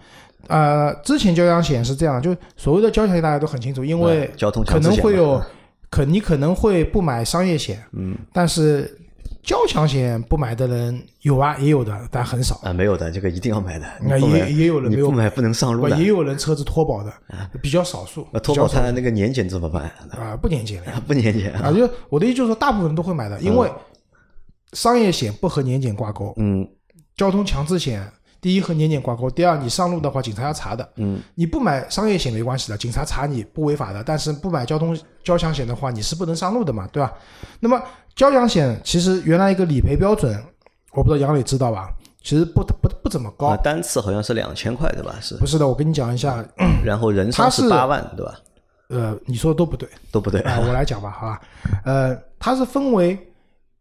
[0.49, 5.43] 呃，之前交强险是这样，就所谓的交强险大家都很清楚，因为嗯交通可能会有，
[5.91, 8.99] 可你可能会不买商业险，嗯，但是
[9.43, 12.61] 交强险不买的人有啊，也有的，但很少。
[12.63, 13.87] 啊，没有的，这个一定要买的。
[14.03, 15.97] 那也也有人没有你不买不能上路的。
[15.97, 17.13] 也有人车子脱保的，
[17.63, 18.27] 比较少数。
[18.33, 19.91] 那脱保比较少它那个年检怎么办？
[20.11, 23.71] 啊，不年检了不年检啊，就我的意思就是说，大部分人都会买的，因为
[24.75, 26.69] 商业险不和年检挂钩，嗯
[27.17, 28.07] 交通强制险
[28.41, 30.89] 第一和年检挂钩，第二你上路的话，警察要查的。
[30.97, 37.13] 嗯你不买商业险没关系的，警察查你不违法的，但是不买交通交强险的话，你是不能上路的嘛，对吧？
[37.61, 37.81] 那么
[38.15, 40.35] 交强险其实原来一个理赔标准，
[40.93, 41.91] 我不知道杨磊知道吧？
[42.23, 45.15] 其实不不不怎么高啊，，单次好像是两千块对吧？
[45.21, 46.45] 是不，是的，我跟你讲一下，
[46.85, 48.35] 然后人伤是八万对吧？
[48.89, 51.41] 呃，你说的都不对，都不对啊，我来讲吧，好吧，
[51.85, 53.19] 呃，它是分为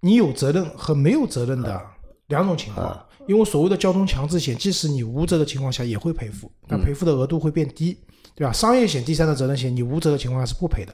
[0.01, 1.81] 你有责任和没有责任的
[2.27, 2.97] 两种情况。
[3.29, 7.95] 因为所谓的交通强制险，即使你无责的情况下也会赔付，但赔付的额度会变低，
[8.33, 8.51] 对吧？
[8.51, 10.91] 商业险、第三者责任险，你无责的情况下是不赔的。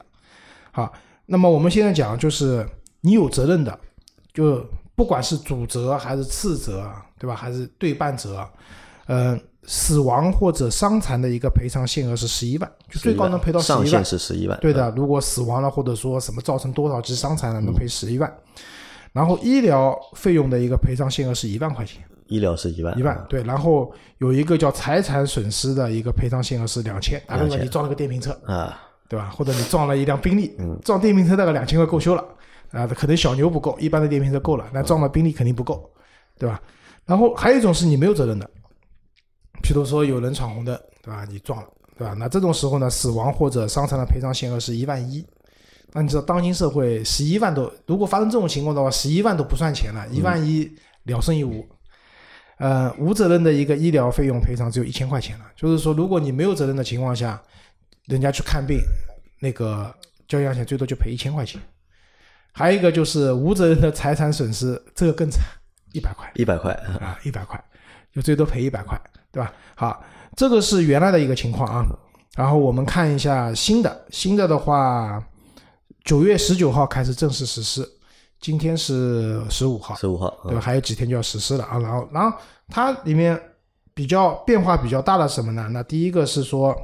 [0.70, 0.92] 好，
[1.24, 2.68] 那么我们现在讲就是
[3.00, 3.80] 你有责任的，
[4.34, 4.62] 就
[4.94, 7.34] 不管是主责还是次责，对吧？
[7.34, 8.46] 还是对半责，
[9.06, 14.04] 呃，死亡或者伤残的一个赔偿限额是十一万，就最高能赔到十上限一万。
[14.04, 14.60] 是十一万。
[14.60, 18.30] 对的，如果死亡了或者说什么造成多少级伤残了，能赔十一万。
[19.14, 23.42] 然后医疗费用的一个赔偿限额是一万块钱，医疗是一万，一万对。
[23.42, 29.30] 然后有一个叫财产损失的一个赔偿限额是两千，打比方，2000你撞了个电瓶车，啊，对吧？
[29.30, 32.24] 或者你撞了一辆宾利，撞电瓶车大概两千块够修了
[32.72, 35.90] 啊，可能小牛不够，一般的电瓶车够了，那撞了宾利肯定不够，
[36.38, 36.60] 对吧？
[37.04, 38.50] 然后还有一种是你没有责任的，
[39.62, 41.24] 譬如说有人闯红灯，对吧？
[41.30, 42.14] 你撞了，对吧？
[42.18, 45.24] 那这种时候呢，死亡或者伤残的赔偿限额是一万一。
[45.92, 50.68] 那你知道当今社会十一万都，如果发生这种情况的话，十一万都不算钱了，一万一
[51.04, 51.64] 了胜于无。
[52.58, 57.40] 呃，无责任的一个医疗费用赔偿只有一千块钱了，就是说，如果你没有责任的情况下，
[58.06, 58.80] 人家去看病，
[59.40, 59.94] 那个
[60.26, 61.60] 交强险最多就赔一千块钱。
[62.52, 65.42] 还有一个就是无责任的财产损失，这个更惨，
[65.92, 67.62] 一百块一百块，啊，一百块，
[68.14, 68.98] 就最多赔一百块，
[69.30, 69.52] 对吧？
[69.74, 70.02] 好，
[70.34, 71.84] 这个是原来的一个情况啊。
[72.34, 75.22] 然后我们看一下新的，新的的话，
[76.04, 77.86] 九月十九号开始正式实施，
[78.40, 80.60] 今天是十五号，十五号，对吧？
[80.60, 81.78] 还有几天就要实施了啊。
[81.78, 82.36] 然后，然后
[82.68, 83.40] 它里面
[83.94, 85.68] 比较变化比较大的什么呢？
[85.72, 86.76] 那第一个是说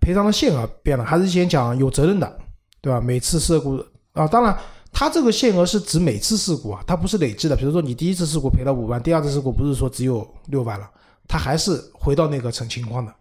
[0.00, 2.38] 赔偿的限额变了，还是先讲有责任的，
[2.80, 3.00] 对吧？
[3.00, 4.56] 每次事故啊，当然
[4.92, 7.56] 它这个限额是指每次事故啊，它不是累计的。
[7.56, 10.90] 比如说你第一次事故赔了五万，第二次事故不是说只有六万了，
[11.28, 13.14] 它还是回到那个成情况的。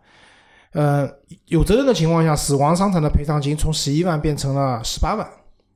[0.71, 1.07] 呃，
[1.45, 5.29] 有责任的情况下，死亡伤残的赔偿金从十一万变成了十八万，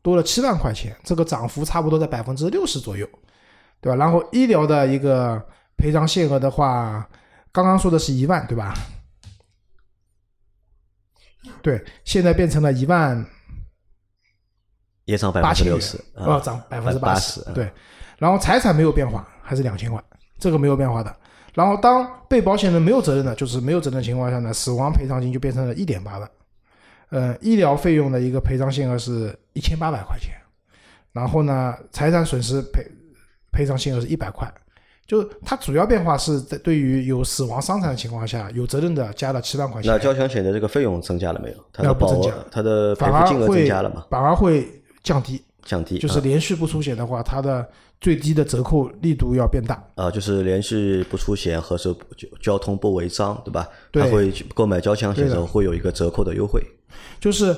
[0.08, 3.06] 多了七万块钱，这个涨幅差不多在百分之六十左右，
[3.82, 3.98] 对吧？
[3.98, 7.06] 然后医疗的一个赔偿限额的话，
[7.52, 8.74] 刚刚说的是一万，对吧？
[11.62, 13.22] 对，现在变成了一万
[15.04, 17.70] 也涨百分之六十，，哦，涨百分之八十，对。
[18.18, 20.02] 然后财产没有变化，还是两千万，
[20.40, 21.14] 这个没有变化的。
[21.54, 26.32] 然后当被保险人没有责任的，就是没有责任的情况下呢，死亡赔偿金就变成了一点八万，
[27.10, 30.34] 呃，医疗费用的一个赔偿限额是一千八百块钱，
[31.14, 32.86] 然后呢，财产损失赔
[33.52, 34.52] 赔偿限额是一百块。
[35.06, 39.90] 就是它主要变化是在对于有死亡伤残的情况下，有责任的加了七万块钱。
[39.90, 41.58] 那交强险的这个费用增加了没有？
[41.72, 44.06] 它的保那不增加它的赔付金额增加了嘛？
[44.12, 44.68] 反而会
[45.04, 47.66] 降低，降低就是连续不出险的话，它的
[48.02, 49.82] 最低的折扣力度要变大。
[49.96, 53.66] 啊，就是连续不出险和是交交通不违章，对吧？
[53.92, 56.62] 对他会去购买交强险的时候会有一个折扣的优惠。
[57.20, 57.56] 就是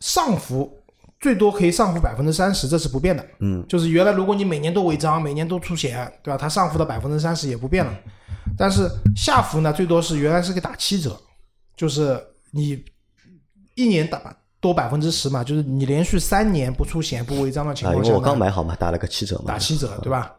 [0.00, 0.72] 上浮
[1.20, 3.24] 最多可以上浮百分之三十，这是不变的。
[3.40, 6.38] 嗯，就是原来如果你每年都违章，每年都出险，对吧？
[6.38, 7.92] 它上浮的百分之三十也不变了。
[8.56, 11.18] 但是下浮呢，最多是原来是给打七折，
[11.76, 12.20] 就是
[12.52, 12.82] 你
[13.74, 19.44] 一年打多百分之十嘛，就是你连续三年不出险不违章的情况下我刚买好嘛，打了个七折嘛。
[19.46, 20.34] 打七折，对吧？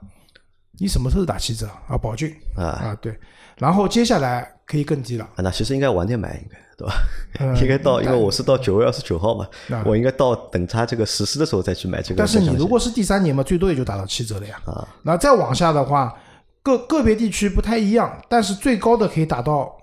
[0.80, 1.98] 你什么时候打七折啊？
[1.98, 3.18] 宝骏啊啊，对。
[3.58, 6.94] 然后接下来可以更低了，啊，那其实应该晚点买，应该对吧？
[7.40, 12.28] 嗯 应该到，因为我是到九月二十九号嘛啊，我应该到等它这个实施的时候再去买这个但。
[12.28, 14.62] 是你如果是第三年嘛，最多也就打到七折了呀。
[14.66, 16.16] 啊，那再往下的话，
[16.62, 19.76] 个个别地区不太一样，但是最高的可以打到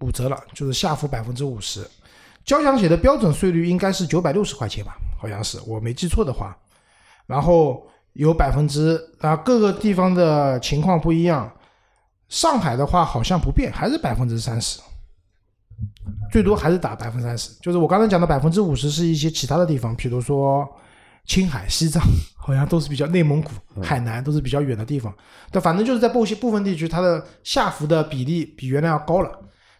[0.00, 1.84] 五折了，就是下浮百分之五十。
[2.44, 6.56] 交强险的标准税率应该是九百六十块钱吧，好像是我没记错的话。
[7.26, 11.50] 然后有百分之啊，各个地方的情况不一样。
[12.28, 14.80] 上海的话好像不变，还是百分之三十，
[16.32, 17.50] 最多还是打百分之三十。
[17.60, 20.68] 就是我刚才讲的百分之五十是一些其他的地方，比如说
[21.26, 22.02] 青海、西藏，
[22.36, 23.50] 好像都是比较内蒙古、
[23.82, 25.14] 海南都是比较远的地方。
[25.50, 29.30] 但反正就是在部些部分地区，它的下浮的比例比原来要高了。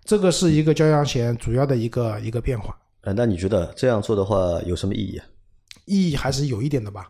[0.04, 5.24] 这个是一个交强险主要的一个一个变化，呃，那你觉得这样做的话有什么意义啊？
[5.86, 7.08] 意义还是有一点的吧。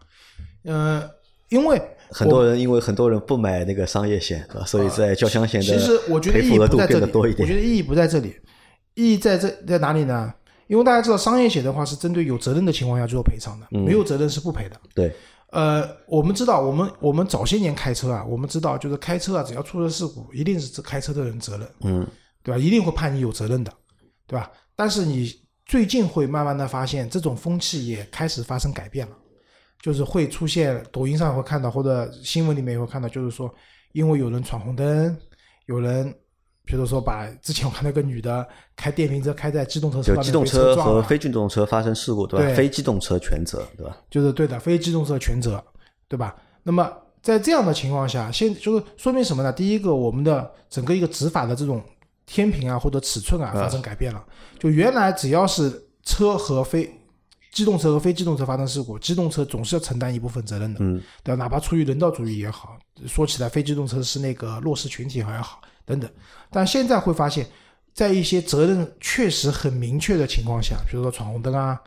[0.62, 1.08] 呃，
[1.54, 1.80] 因为
[2.10, 4.44] 很多人因为很多人不买那个商业险？
[4.66, 7.54] 所以在交强险的其实我觉得意义不在这里，我觉。
[7.54, 8.34] 得意义不在这里，
[8.94, 10.34] 意义在这在哪里呢？
[10.66, 14.76] 因为大家知道商业险的话是针对有责任的情况下去做赔偿的，没有责任是不赔的。
[14.94, 15.14] 对，
[15.52, 22.04] 呃，我们知道，我们我们早些年开车啊，我们知道就是开车啊，只要出了事故，一定是开车的人责任，嗯，
[22.42, 22.58] 对吧？
[22.58, 23.72] 一定会判你有责任的，
[24.26, 24.50] 对吧？
[24.74, 25.30] 但是你
[25.66, 29.16] 最近会慢慢的发现，这种风气也开始发生改变了，
[29.84, 33.54] 就是会出现抖音上会看到，或者新闻里面也会看到，就是说，
[33.92, 35.14] 因为有人闯红灯，
[35.66, 36.10] 有人，
[36.64, 42.46] 比如说把之前我看到个女的开电瓶车开在机动车车上面就机动车和非机动车发生事故，对吧？
[42.46, 43.94] 对非机动车全责，对吧？
[44.08, 45.62] 就是对的，非机动车全责，
[46.08, 46.34] 对吧？
[46.62, 49.52] 那么在这样的情况下，现就是说明什么呢？
[49.52, 51.84] 第一个，我们的整个一个执法的这种
[52.24, 54.24] 天平啊或者尺寸啊啊发生改变了。
[54.58, 55.70] 就原来只要是
[56.04, 56.90] 车和非
[57.54, 61.42] 机动车和非机动车发生事故，机动车总是要承担一部分责任的，嗯，对吧？
[61.42, 62.76] 哪怕出于人道主义也好，
[63.06, 66.10] 说起来非机动车是那个弱势群体也好，等等。
[66.50, 67.46] 但现在会发现，
[67.94, 71.80] 在一些责任确实很明确的情况下，比如说闯红灯啊，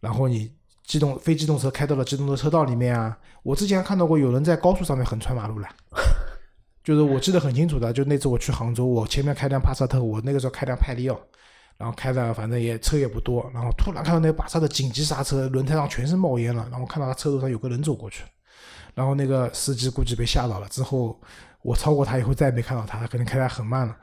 [0.00, 0.52] 然后你
[0.84, 5.68] 机动非机动车开到了机动车车道里面啊，我之前看到过有人在高速上面横穿马路了，
[6.84, 11.18] 就是我记得很清楚的，就那次我去杭州，我前面开辆帕萨特，我那个时候开辆派利奥，
[11.78, 18.24] 然后开的反正也车也不多，然后突然看到那把刹的紧急刹车，轮胎上全是冒烟了，然后看到他车头上有个人走过去，
[18.94, 21.20] 然后那个司机估计被吓到了，之后
[21.62, 23.96] 我超过他以后再也没看到他，可能开得很慢了。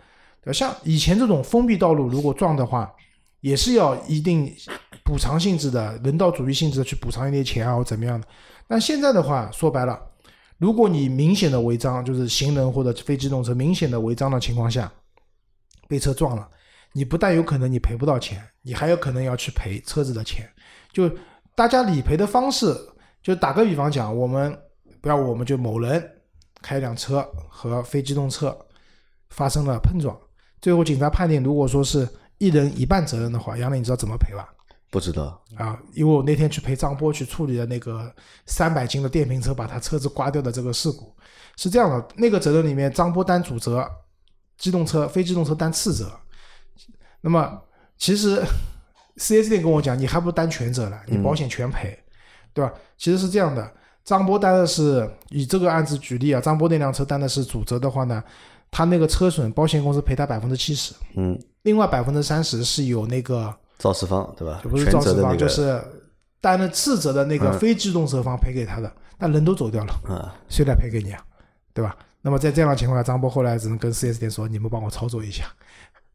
[0.52, 2.94] 像以前这种封闭道路，如果撞的话，
[3.40, 4.54] 也是要一定
[5.04, 8.28] 补偿性质的、人道主义性质的去补偿一点钱啊，或怎么样的。
[8.68, 10.00] 但现在的话，说白了，
[10.58, 14.92] 如果你明显的违章，就是行人或者非机动车明显的违章的情况下，
[15.88, 16.48] 被车撞了，
[16.94, 20.50] 你不但有可能你赔不到钱，你还有可能要去赔车子的钱。
[20.92, 21.10] 就
[21.56, 22.74] 大家理赔的方式，
[23.22, 24.58] 就打个比方讲，我们
[25.02, 26.04] 不要我们就某人
[26.62, 28.56] 开一辆车和非机动车
[29.32, 30.16] 发生了碰撞，
[30.62, 34.48] 最后警察判定，如果说是一人一半责任的话，杨磊你知道怎么赔吧？
[34.92, 38.14] 不知道，啊，因为我那天去陪张波去处理的那个
[38.46, 41.12] 三百斤的电瓶车把他车子刮掉的这个事故，
[41.58, 43.90] 是这样的，那个责任里面张波担主责，
[44.60, 46.12] 机动车非机动车担次责。
[47.26, 47.60] 那么
[47.98, 48.44] 其实
[49.18, 51.98] 4S 店跟我讲，你还不如担全责了，你保险全赔，
[52.54, 52.72] 对吧？
[52.98, 53.72] 其实是这样的，
[54.04, 58.22] 张波担的是以这个案子举例啊，张波那辆车担的是主责的话呢，
[58.70, 63.56] 他那个车损保险公司赔他百分之七十，嗯，另外百分之三十是有那个。
[63.80, 64.62] 肇事方对吧？
[64.64, 65.82] 就不是肇事方，那个，就是
[66.42, 71.24] 担了次责的那个嗯非机动车方赔给他的，但人都走掉了，啊，谁来赔给你啊？
[71.74, 71.96] 对吧？
[72.22, 75.44] 那么在这样的情况下，张波后来只能跟 4S 店说：“你们帮我操作一下，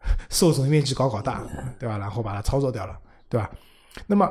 [0.31, 1.43] 受损面积搞搞大，
[1.79, 1.99] 对吧？
[1.99, 2.97] 然后把它操作掉了，
[3.29, 3.51] 对吧？
[4.07, 4.31] 那么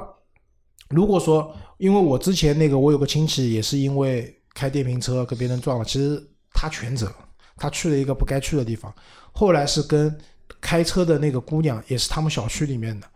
[0.90, 7.12] 如果说，因为我之前那个我有个亲戚也是因为开电瓶车跟别人撞了，其实他全责，
[7.58, 8.94] 他去了一个不该去的地方，
[9.34, 10.18] 后来是跟
[10.62, 13.08] 开车的那个姑娘，也是他们小区里面的，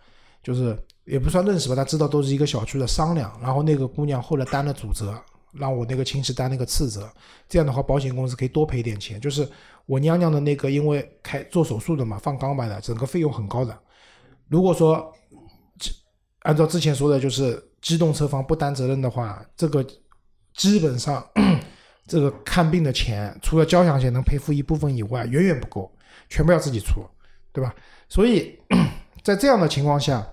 [0.44, 5.18] 就是也不算认识吧，他知道都是一个小区的商量，然后那个姑娘后来担了主责，
[5.54, 7.10] 让我那个亲戚担那个次责，
[7.50, 9.20] 这样的话保险公司可以多赔点钱。
[9.20, 9.48] 就是
[9.86, 13.78] 我娘娘的那个，因为开做手术的嘛，放钢板的，整个费用很高的。
[14.48, 15.14] 如果说
[16.44, 19.86] 按照之前说的，就是机动车方不担责任的话，这个
[20.54, 21.26] 基本上
[22.08, 25.92] 这个看病的钱，除了交强险能赔付一部分以外，远远不够，
[26.30, 27.06] 全部要自己出，
[27.52, 27.74] 对吧？
[28.10, 28.60] 所以
[29.24, 30.26] 在这样的情况下，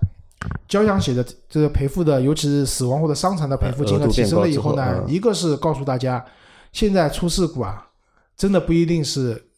[0.67, 6.25] 交强险的这个赔付的，尤其是死亡或者伤残的赔付金额提升了以后呢一个是告诉大家，
[6.71, 7.87] 现在出事故啊，
[8.37, 9.49] 真的不一定是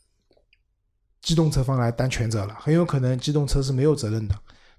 [1.21, 4.36] 机动车方来担全责了，很有可能机动车是没有责任的，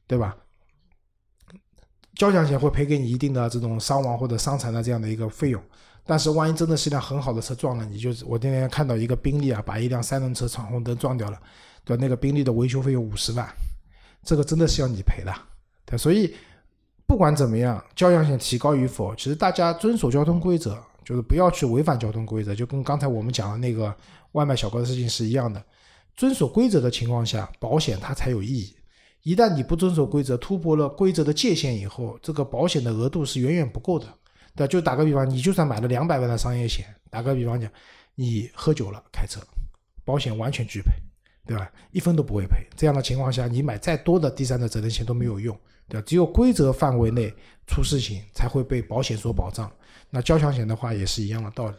[0.07, 0.37] 对吧？
[2.17, 5.63] 交强险会赔给你一定的这种伤亡或者伤残的这样的一个费用，
[6.05, 11.39] 但是万一真的是一辆很好的车撞了，你就是我那天看到一个宾利啊，把一辆三轮车闯红灯撞掉了，
[11.85, 12.01] 对吧？
[12.03, 13.49] 那个宾利的维修费用五十万，
[14.25, 15.33] 这个真的是要你赔的，
[15.97, 16.35] 所以
[17.07, 23.95] 不管怎么样，交强险提高与否，其实大家遵守交通规则，就是不要去违反交通规则，就跟刚才我们讲的那个
[24.33, 25.63] 外卖小哥的事情是一样的。
[26.17, 28.75] 遵守规则的情况下，保险它才有意义。
[29.23, 34.07] 一旦你不遵守规则，突破了规则的界限以后，这个保险的额度是远远不够的。
[34.55, 37.71] 对，就打个比方，你就算买了两百万的商业险，打个比方讲，
[38.15, 39.41] 你喝酒了开车，
[40.05, 40.91] 保险完全拒赔，
[41.47, 41.71] 对吧？
[41.93, 42.67] 一分都不会赔。
[42.77, 45.59] 这样的情况下，你买再多的第三者责任险都没有用，
[45.93, 46.05] 对吧？
[46.07, 47.33] 只有规则范围内
[47.67, 49.71] 出事情才会被保险所保障。
[50.09, 51.75] 那交强险的话也是一样的道理。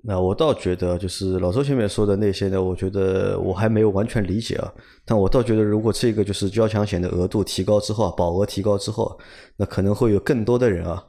[0.00, 4.72] 那我倒觉得，就是老周前面说的那些呢，我觉得我还没有完全理解啊。
[5.04, 9.18] 但我倒觉得，如果这个就是交强险的额度提高之后啊，保额提高之后，
[9.56, 11.04] 那可能会有更多的人啊，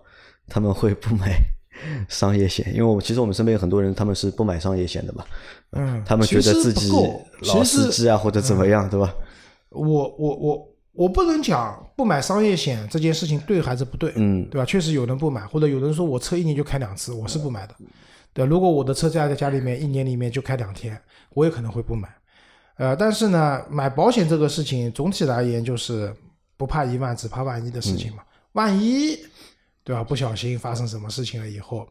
[0.48, 1.40] 他们会不买
[2.10, 5.24] 商业险，因为我其实我们身边有很多人，他们是不买商业险的嘛，
[5.74, 6.92] 嗯，他们觉得自己
[7.42, 9.14] 老司机啊或者怎么样，对吧？
[9.70, 9.86] 我
[10.18, 14.66] 我我我不能讲不买商业险这件事情对还是不对，嗯对吧？
[14.66, 17.76] 确实有人不买，或者有人说我车一年就开两次，我是不买的。
[18.32, 21.00] 对，如果我的车在在家里面一年里面就开两天，
[21.32, 22.08] 我也可能会不买。
[22.78, 26.14] 呃，但是呢，买保险这个事情总体而言就是
[26.58, 28.24] 不怕一万，只怕万一的事情嘛。
[28.54, 29.18] 万一
[29.84, 30.04] 对吧？
[30.04, 31.88] 不小心发生什么事情了以后，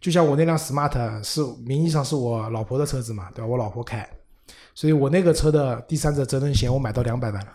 [0.00, 3.46] 就像我那辆 smart 是名义上是我老婆的车子嘛，对吧？
[3.46, 4.08] 我老婆开，
[4.74, 7.52] 所以我那个车的第三者责任险我买到两百万了。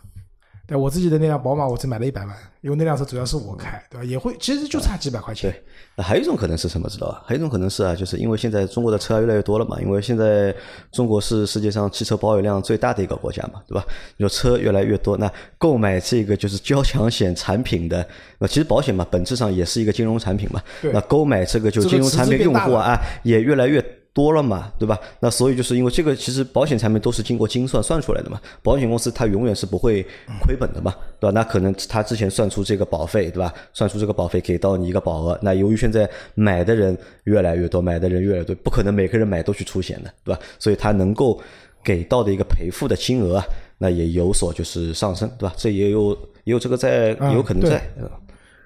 [0.67, 4.03] 对我自己的那辆宝马，我只买了一百万，因为那辆车主要是我开，对吧？
[4.03, 5.51] 也会其实就差几百块钱。
[5.51, 5.63] 对，
[5.95, 6.89] 那还有一种可能是什么？
[6.89, 7.23] 知道吧？
[7.25, 10.55] 还有一种可能是啊，就是因为现在中国的车越来越多了嘛，因为现在
[10.91, 13.85] 中国是世界上汽车保有量最大的一个国家嘛，对吧？
[14.17, 18.07] 你说车越来越多，那购买这个就是交强险产品的，
[18.39, 20.59] 那其实保险嘛，本质上也是一个金融产品嘛。
[20.81, 23.83] 对那购买这个就金融产品用户啊，也越来越。
[24.15, 24.97] 多了嘛，对吧？
[25.19, 28.39] 那所以就是因为这个，其实保险产品都是经过精算算出来的嘛。
[28.63, 30.01] 保险公司它永远是不会
[30.41, 31.33] 亏本的嘛，对吧？
[31.33, 33.53] 那可能他之前算出这个保费，对吧？
[33.73, 35.37] 算出这个保费给到你一个保额。
[35.41, 40.39] 那由于现在买的人越来越多，买的人越来越多，不可能每个人买都去出险的，对吧？
[40.59, 41.37] 所以他能够
[41.83, 43.45] 给到的一个赔付的金额啊，
[43.77, 45.53] 那也有所就是上升，对吧？
[45.57, 47.85] 这也有也有这个在，有可能在。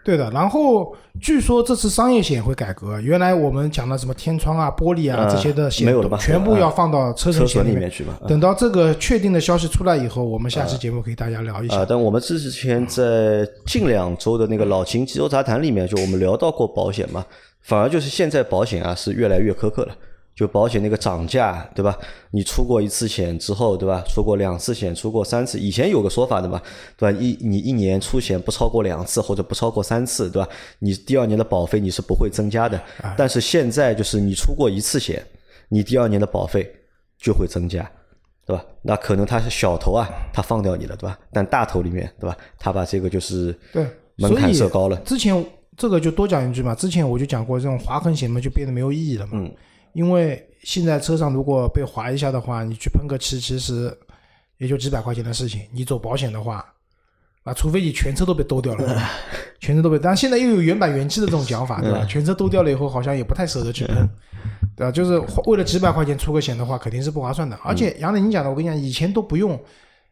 [0.03, 11.77] 对的，然后据说这次商业险会改革，原来我们讲的什么天窗啊、玻璃啊、嗯这些的险全部要放到车车损损险里里面去嘛，等到这个确定的消息出来以后，我们下期节目可以大家聊一下。
[11.77, 17.25] 啊，但我们之前在近两周的那个老秦肌肉杂谈里面，就我们聊到过保险嘛，
[17.61, 19.93] 反而就是现在保险啊是越来越苛刻了。
[20.39, 21.93] 就保险那个涨价，对吧？
[22.31, 24.01] 你出过一次险之后，对吧？
[24.07, 26.61] 出过两次险，出过三次，以前有个说法的嘛，
[26.95, 27.19] 对吧？
[27.19, 30.47] 一你一年出险不超过两次或者不超过三次，对吧？
[30.79, 32.81] 你第二年的保费你是不会增加的。
[33.17, 35.21] 但是现在就是你出过一次险，
[35.67, 36.73] 你第二年的保费
[37.17, 37.91] 就会增加。
[38.45, 38.63] 对吧？
[38.81, 41.19] 那可能他是小头啊，他放掉你了，对吧？
[41.33, 42.37] 但大头里面，对吧？
[42.57, 43.85] 他把这个就是对，
[44.15, 44.95] 门槛设高了。
[45.01, 49.33] 之前这个就多讲一句嘛，之前我就讲过，这种划痕险嘛就变得没有意义了嘛。
[49.33, 49.53] 嗯。
[49.99, 53.93] 因为现在车上如果被划一下的话，你去喷个漆，其实
[54.57, 55.61] 也就几百块钱的事情。
[55.73, 56.65] 你走保险的话，
[57.43, 58.97] 啊，除非你全车都被兜掉了，
[59.59, 59.99] 全车都被。
[59.99, 62.05] 但现在又有原版原漆的这种讲法， 对吧？
[62.05, 64.09] 全车兜掉了以后，好像也不太舍得去喷，
[64.77, 64.91] 对吧？
[64.91, 67.59] 就是为了几百块钱出个险的话，肯定是不划算的。
[67.61, 69.61] 而且杨磊，你讲的，我跟你讲，以前都不用。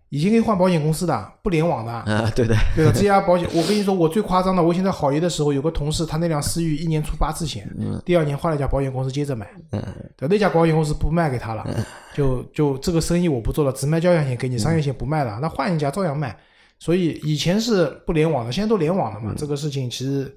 [0.09, 2.93] 以前可以换保险公司的，不联网的啊，对的，对的。
[2.93, 7.69] 这家保险，我跟你说，我最夸张的，我以前在好爷的时候，有个同事，他那辆思域一年出八次险，
[8.05, 9.83] 第二年换了一家保险公司接着买，嗯，
[10.15, 11.67] 对，那家保险公司不卖给他了，
[12.15, 16.37] 就就这个生意我不做了，只卖交强险给你，商业险不卖了，那换一家照样卖。
[16.79, 20.33] 所以以前是不联网的，现在都联网了嘛，这个事情其实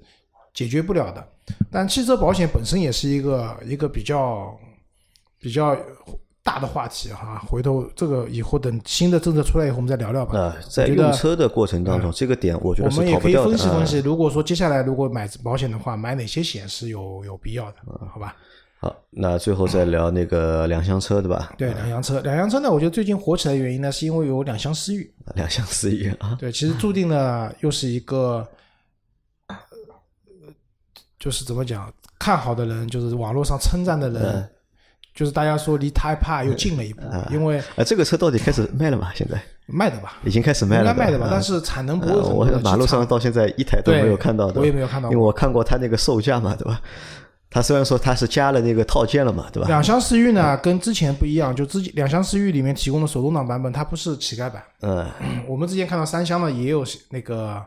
[0.53, 1.25] 解决不了的。
[1.71, 4.53] 但汽车保险本身也是一个一个比较
[5.39, 5.77] 比较。
[6.43, 10.39] 大的话题哈，回头这个以后等新的政策出来以后，我们再聊聊吧。
[10.39, 13.99] 啊，在用车的过程当中，这个点我觉得我们也可以分析分析。
[13.99, 17.77] 啊如果说接下来如果买保险的话，买哪些险是有有必要的，
[18.11, 18.35] 好吧？
[18.79, 21.53] 好，那最后再聊那个两厢车，对吧？
[21.59, 25.13] 对，两厢车，两厢车呢，我觉得最近火起来的原因呢，是因为有两厢思域。
[25.35, 28.47] 两厢思域啊，对，其实注定呢又是一个，
[31.19, 34.49] 就是怎么讲，看好的人，就是网络上称赞的人。
[35.13, 39.11] 就是大家说离 Type R 又近了一步，因为呃，这个车到底开始卖了吗？
[39.13, 42.45] 现在卖的吧，已经开始卖了，应该卖的吧，啊但是产能不会很我。
[42.63, 46.81] 马路上到现在一台都没有看到的，我也没有看到，因为我看过它那个售价嘛，对吧？
[47.53, 49.67] 它虽然说它是加了那个套件了嘛，对吧？
[49.67, 54.63] 两厢思域呢跟之前不一样，就之前两厢思域里面提供的手动挡版本，它不是乞丐版。
[54.79, 55.05] 嗯，
[55.45, 57.61] 我们之前看到三厢的也有那个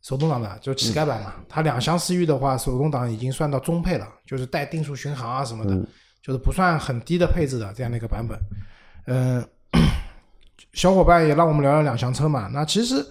[0.00, 1.34] 手动挡的，就乞丐版嘛。
[1.48, 5.76] 它两厢思域的话，手动挡已经算到中配了，就是带定速巡航啊什么的。
[6.22, 8.38] 就是不算很低的配置的这样的一个版本，
[9.06, 9.80] 嗯、呃，
[10.72, 12.48] 小伙伴也让我们聊聊两厢车嘛。
[12.52, 13.04] 那其实，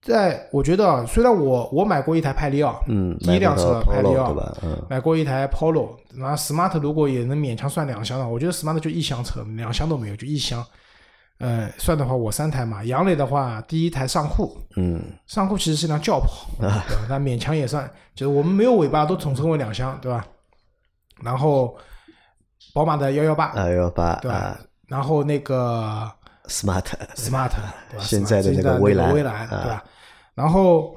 [0.00, 10.64] 在我觉得啊，虽然我我买过一台派利奥，嗯，第一辆车派利奥，嗯，买过一台 Polo，然后 Smart 如果也能勉强算两厢的，我觉得 Smart 就一厢车，两厢都没有，就一厢。
[11.38, 16.82] 呃，算的话我三台嘛，杨磊的话第一台上户，嗯，上户其实是辆轿跑， 对吧？
[17.06, 20.26] 那勉强也算，就是我们没有尾巴都统称为两厢，对吧？
[21.22, 21.76] 然后。
[22.76, 24.60] 宝马的幺幺八，幺幺八，对吧？
[24.86, 26.06] 然后那个
[26.46, 27.48] smart smart，
[27.88, 28.00] 对吧？
[28.04, 29.82] 现在的那个蔚来，蔚蓝，对吧？
[30.34, 30.94] 然后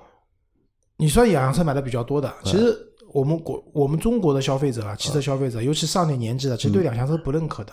[0.97, 2.77] 你说两厢车买的比较多的，其实
[3.13, 7.71] 我们国我们中国的消费者啊，汽车消费者，尤其上点年纪的，其实对两厢车不认可的。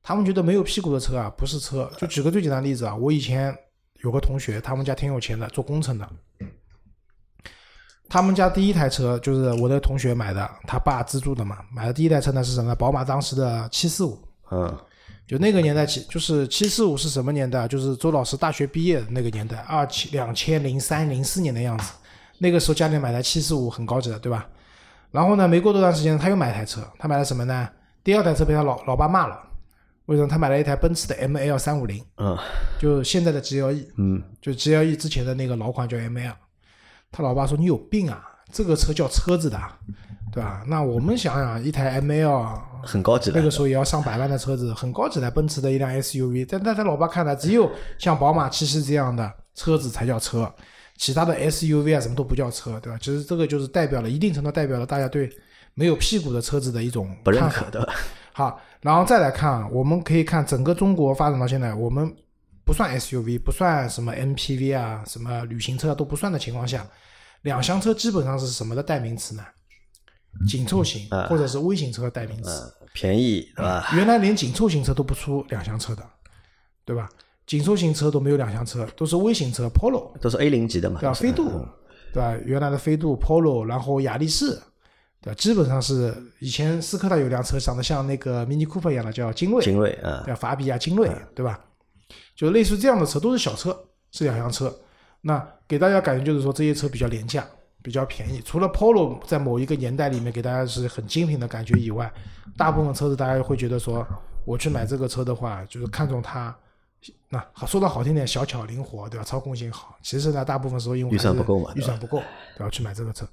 [0.00, 1.90] 他们觉得没有屁股的车啊，不是车。
[1.98, 3.52] 就举个最简单的例子啊，我以前
[4.04, 6.08] 有个同学，他们家挺有钱的，做工程的。
[8.10, 11.58] 他们家第一台车就是我的同学买的，他爸资助的嘛。
[11.72, 12.74] 买的第一台车呢是什么？
[12.74, 14.18] 宝马当时的七四五，
[14.50, 14.76] 嗯，
[15.28, 17.68] 就那个年代起，就是七四五是什么年代？
[17.68, 21.92] 就是周老师大学毕业的那个年代，二七两千零三零四年的样子。
[22.38, 24.44] 那个时候家里买台七四五很高级的，对吧？
[25.12, 27.68] 然后呢，没过多长时间，他又买台车，他买了什么呢？
[28.02, 29.40] 第二台车被他老老爸骂了，
[30.06, 30.28] 为什么？
[30.28, 32.36] 他买了一台奔驰的 ML 三五零，嗯，
[32.80, 36.32] 就现在的 GLE，嗯，就 GLE 之前的那个老款叫 ML。
[37.12, 38.24] 他老爸说：“你有病啊！
[38.52, 39.58] 这个车叫车子的，
[40.32, 40.62] 对吧？
[40.66, 43.38] 那我们想想，一台 ML 很高级的。
[43.38, 46.46] 那个时候也要上百万的车子，很高级的奔驰的一辆 SUV。
[46.48, 50.52] 但在他老爸看来，只有像宝马七系这样的车子才叫车，
[50.96, 52.98] 其他的 SUV 啊什么都不叫车，对吧？
[53.00, 55.30] 其实这个就是代表了一定程度代表了大家对
[55.74, 57.88] 没有屁股的车子的一种不认可的。
[58.32, 62.12] 好，然后再来看啊，我们可以看整个中国发展到现在，我们
[62.64, 66.86] 不算 SUV，不算什么 MPV 啊，什么旅行车啊都不算的情况下，
[67.42, 69.44] 两厢车基本上是什么的代名词呢？
[70.46, 72.50] 紧凑型啊或者是微型车的代名词。
[72.50, 73.88] 嗯，便宜对吧？
[73.94, 76.04] 原来连紧凑型车都不出两厢车的，
[76.84, 77.08] 对吧？
[77.46, 81.12] 紧凑型车都没有两厢车，都是微型车，Polo 都是 A 零级的嘛，对吧？
[81.12, 81.66] 飞度，
[82.12, 82.36] 对吧？
[82.44, 84.50] 原来的飞度、Polo，然后雅力士，
[85.20, 85.34] 对吧？
[85.34, 90.36] 基本上是以前斯柯达有辆车长得像那个 Mini Cooper 一样的，叫精锐，精锐啊，对吧？
[90.36, 91.58] 法比亚精锐，对吧？
[92.40, 93.78] 就类似这样的车都是小车，
[94.12, 94.74] 是两厢车。
[95.20, 97.46] 那给大家感觉就是说这些车比较廉价，
[97.82, 98.40] 比较便宜。
[98.42, 102.10] 除了 Polo 在某一个年代里面给大家是很精品的感觉以外，
[102.56, 104.02] 大部分车子大家会觉得说，
[104.46, 106.56] 我去买这个车的话，就是看中它。
[107.28, 109.24] 那好说的好听点，小巧灵活，对吧？
[109.24, 109.94] 操控性好。
[110.00, 112.22] 其实呢，大部分时候因为预算不够嘛预算不够，
[112.56, 112.70] 对吧？
[112.70, 113.28] 去买这个车。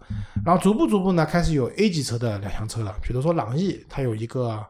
[0.45, 4.61] 然后逐步逐步呢，开始有 A 级车的两厢车了，比如说朗逸，它有一个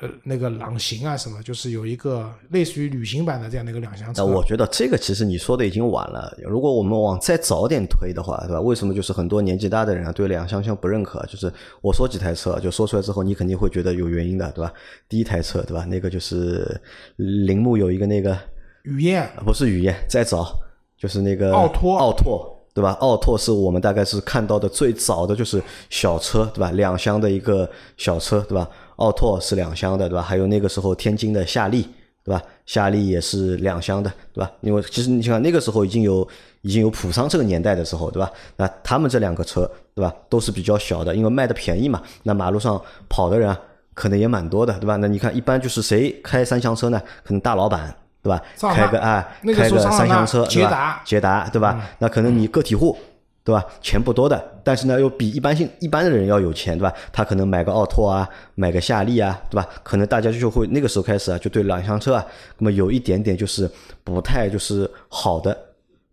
[0.00, 4.22] 呃那个朗行啊什么，就是有一个类似于旅行版的这样的一个两厢车。
[4.22, 6.36] 那我觉得这个其实你说的已经晚了。
[6.44, 8.60] 如果我们往再早点推的话，对吧？
[8.60, 11.24] 为什么就是很多年纪大的人啊对两厢车不认可？
[11.26, 14.72] 就是我说几台车，就说出来之后，你肯定会觉得有原因的，对吧？
[15.08, 15.84] 第一台车，对吧？
[15.84, 16.80] 那个就是
[17.16, 18.36] 铃木有一个那个
[18.84, 20.58] 雨燕啊不是雨燕，再早
[20.98, 22.55] 就是那个奥拓奥拓。
[22.76, 22.90] 对吧？
[23.00, 26.70] 奥拓是我们大概是看到的最早的就是小车，对吧？
[26.72, 27.66] 两厢的一个
[27.96, 28.68] 小车，对吧？
[28.96, 30.20] 奥拓是两厢的，对吧？
[30.20, 31.88] 还有那个时候天津的夏利，
[32.22, 32.42] 对吧？
[32.66, 34.52] 夏利也是两厢的，对吧？
[34.60, 36.28] 因为其实你想那个时候已经有
[36.60, 38.30] 已经有普桑这个年代的时候，对吧？
[38.56, 40.14] 那他们这两个车，对吧？
[40.28, 42.02] 都是比较小的，因为卖的便宜嘛。
[42.24, 43.56] 那马路上跑的人，
[43.94, 44.96] 可能也蛮多的，对吧？
[44.96, 47.00] 那你看一般就是谁开三厢车呢？
[47.24, 47.96] 可能大老板。
[48.26, 48.42] 对吧？
[48.74, 51.80] 开个啊，开个三厢车，对吧捷达捷达，对吧？
[51.98, 52.98] 那可能你个体户，
[53.44, 53.64] 对吧？
[53.80, 56.92] 钱不多的，但是呢，又比一般性一般的人要有钱，对吧？
[57.12, 59.68] 他可能买个奥拓啊，买个夏利啊，对吧？
[59.84, 62.26] 可能大家就会那个时候开始啊，就对两厢车啊，
[62.58, 63.70] 那么有一点点就是
[64.02, 65.56] 不太就是好的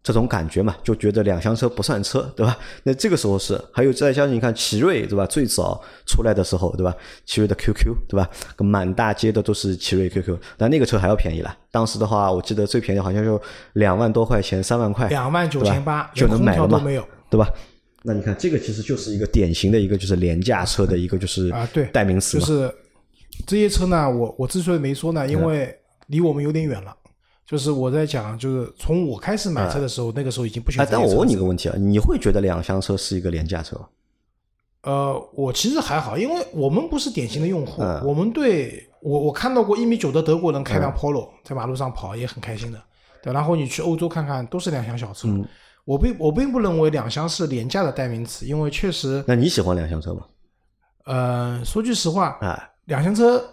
[0.03, 2.57] 这种感觉嘛，就觉得两厢车不算车，对吧？
[2.83, 5.25] 那这个时候是，还有再加上你看奇瑞，对吧？
[5.25, 6.93] 最早出来的时候，对吧？
[7.25, 8.29] 奇瑞的 QQ，对吧？
[8.57, 11.57] 满大街的都是奇瑞 QQ，但那个车还要便宜了。
[11.71, 13.41] 当时的话，我记得最便宜好像就
[13.73, 17.07] 两万多块钱，三万块，两万九千八，就能买了嘛，没有。
[17.29, 17.47] 对吧？
[18.03, 22.45] 那你看，这个其实就是一个典型的一个就是廉价车的一个就是啊，对，代名词嘛。
[22.45, 22.75] 就是
[23.47, 26.93] 这些车呢，我我之所以没说呢，因嗯为离我们有点远了。
[27.45, 31.07] 就是我在讲，就是从我开始买车的时候，那个时候已经不选哎，这些车子。
[31.07, 33.87] 但我问你个问题啊，你会觉得两厢车是一个廉价车吗？
[34.83, 42.81] 呃，我其实还好，因为我们不是典型的用户，嗯我们对我我看到过一米九的德国人开辆 Polo、在马路上跑也很开心的，
[43.21, 43.31] 对。
[43.31, 45.27] 然后你去欧洲看看，都是两厢小车。
[45.27, 45.45] 嗯
[45.85, 50.21] 我并我并不认为两厢是廉价的代名词，因为确实，那你喜欢两厢车吗？
[51.03, 53.43] 呃，说句实话，啊，两厢车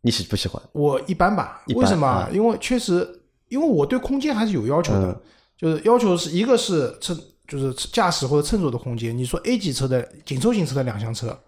[0.00, 0.62] 你喜不喜欢？
[0.72, 1.62] 我一般吧。
[1.66, 2.06] 般为什么？
[2.06, 3.06] 啊因为确实，
[3.48, 5.20] 因为我对空间还是有要求的，嗯
[5.56, 7.18] 就是要求是一个是乘
[7.48, 9.16] 就是驾驶或者乘坐的空间。
[9.16, 11.38] 你说 A 级车的紧凑型车的两厢车，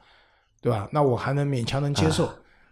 [0.63, 0.89] 对吧？
[0.93, 2.31] 那我还能勉强能接受，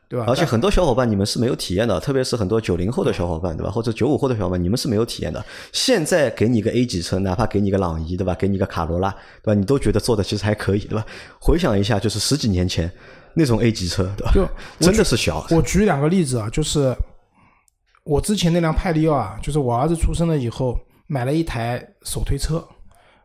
[0.09, 0.25] 对吧？
[0.29, 3.71] 而且很多小伙伴你们是没有体验的，特别是很多九零后的小伙伴，对吧？
[3.71, 5.45] 或者九五后的小伙伴，你们是没有体验的。
[5.73, 8.35] 现在给你个 A 级车，哪怕给你个朗逸，对吧？
[8.35, 9.11] 给你个卡罗拉，
[9.43, 9.55] 对吧？
[9.55, 11.05] 你都觉得做的其实还可以，对吧？
[11.39, 12.91] 回想一下，就是十几年前
[13.35, 14.33] 那种 A 级车，对吧？
[14.79, 16.97] 就真的是小，我举两个例子啊，就是
[18.07, 20.79] 我之前那辆派利奥啊，就是我儿子出生了以后
[21.09, 22.65] 买了一台手推车，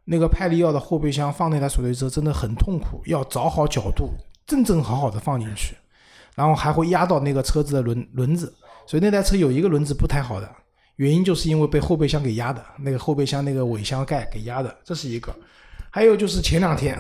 [0.06, 4.10] 那个派利奥的后备箱放那台手推车真的很痛苦，要找好角度，
[4.48, 5.76] 正正好好的放进去，
[6.34, 8.52] 然后还会压到那个车子的轮轮子，
[8.88, 10.50] 所以那台车有一个轮子不太好的，
[10.96, 15.32] 原因就是因为被后备箱给压的，那个后备箱那个尾箱盖给压的，这是一个。
[15.92, 17.00] 还有就是前两天。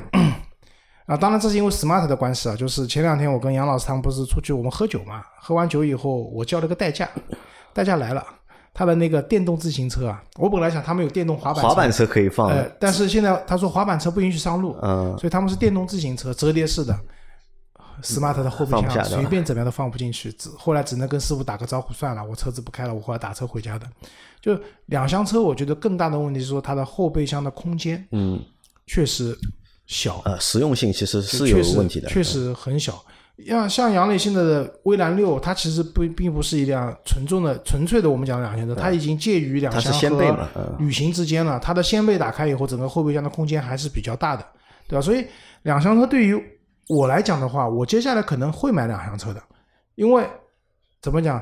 [1.07, 7.09] 啊，当然这是因为 smart 的关系啊，就是前两天我跟杨老师他们不是出去我们喝酒嘛，喝完酒以后我叫了个代驾，
[7.74, 8.26] 代驾来了，
[8.74, 12.47] 他的那个电动自行车啊，我本来想他们有电动滑板车滑板车可以放。
[12.49, 16.97] 呃的，，但是现在他说滑板车不允许上路，嗯，所以他们是电动自行车，折叠式的
[18.01, 23.86] ，smart 的后备箱随便怎么样都放不进去，只后来只能跟师傅打个招呼算了，我车子不开了，我后来打车回家的。
[24.41, 28.39] 就两厢车，我觉得更大的问题是说它的后备箱的空间，嗯，
[28.88, 29.38] 确实
[29.86, 33.03] 小，呃，实用性其实是有问题的，确实很小。
[33.45, 41.59] 像像杨磊现在的威兰六，它其实不并不是一辆纯重的、纯粹的我们讲的两厢车，它已经介于两厢和嗯旅行之间了。
[41.59, 44.45] 它的掀背打开以后，整个后备箱的空间还是比较大的，
[44.87, 45.01] 对吧？
[45.01, 45.25] 所以
[45.63, 46.41] 两厢车对于
[46.87, 49.41] 我来讲的话，我接下来可能会买两厢车的，
[49.95, 50.23] 因为
[51.01, 51.41] 怎么讲？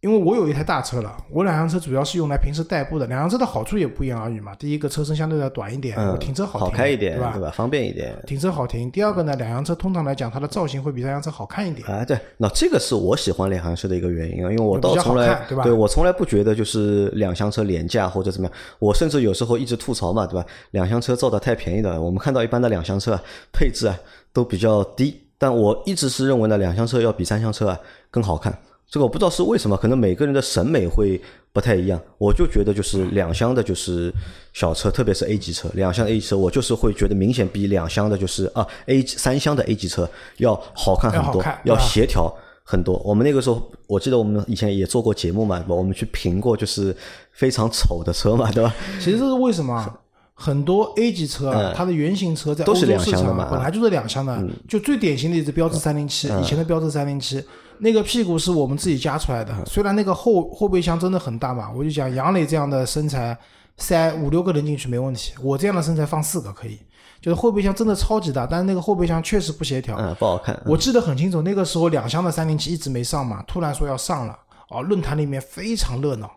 [0.00, 3.06] 因为我有一台大车了，我两厢车主要是用来平时代步的。
[3.06, 4.54] 两厢车的好处也不言而喻嘛。
[4.54, 7.32] 第一个车身相对要短一点，我嗯，停车好停，好开一点，对吧？
[7.34, 7.50] 对吧？
[7.50, 8.16] 方便一点。
[8.26, 8.90] 停车好停。
[8.90, 11.86] 第二个呢，两厢车通常来讲，它的造型会比三厢车好看一点。
[11.86, 20.46] 啊，对，那这个是我喜欢两厢车的一个原因啊，因为我倒从来对吧我从来不觉得就是两厢车廉价或者怎么样，我甚至有时候一直吐槽嘛，对吧？
[20.70, 23.22] 两厢车造的太便宜了，我们看到一般的两厢车啊，
[23.52, 23.94] 配置啊
[24.32, 27.78] 都比较低，但我一直是认为呢，两厢车要比三厢车啊
[28.10, 28.58] 更好看。
[28.90, 31.20] 这个我不知道是为什么，可能每个人的审美会
[31.52, 32.00] 不太一样。
[32.18, 34.12] 我就觉得就是两厢的，就是
[34.52, 42.34] 小车，特别是 A 级车，两厢 A 级车，我就是会觉得明显比两厢的，就是啊 A 级三厢的 A 级车要好看很多要，要协调
[42.64, 43.00] 很多。
[43.04, 46.94] 我们那个时候，我记得我们以前也做过节目嘛，我们去评过就是
[47.30, 48.74] 非常丑的车嘛，对吧？
[48.98, 50.00] 其实这是为什么啊？
[50.34, 57.44] 很多 A 级车啊，它的原型车在嗯都是欧洲市两厢的嘛本来就是两厢的，就最典型的一只标致三零七，以前的标致三零七，
[57.80, 63.36] 那个屁股是我们自己加出来的，嗯虽然那个后后备箱真的很大嘛，我就讲杨磊这样的身材，
[63.76, 66.78] 塞五六个人进去没问题，我这样的身材放四个可以，
[67.20, 70.60] 就是后备箱真的超级大，但是那个后备箱确实不协调，嗯，不好看。
[70.66, 76.30] 我记得很清楚，那个时候两厢的三零七一直没上嘛，突然说要上了，哦，论坛里面非常热闹，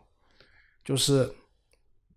[0.86, 1.30] 就是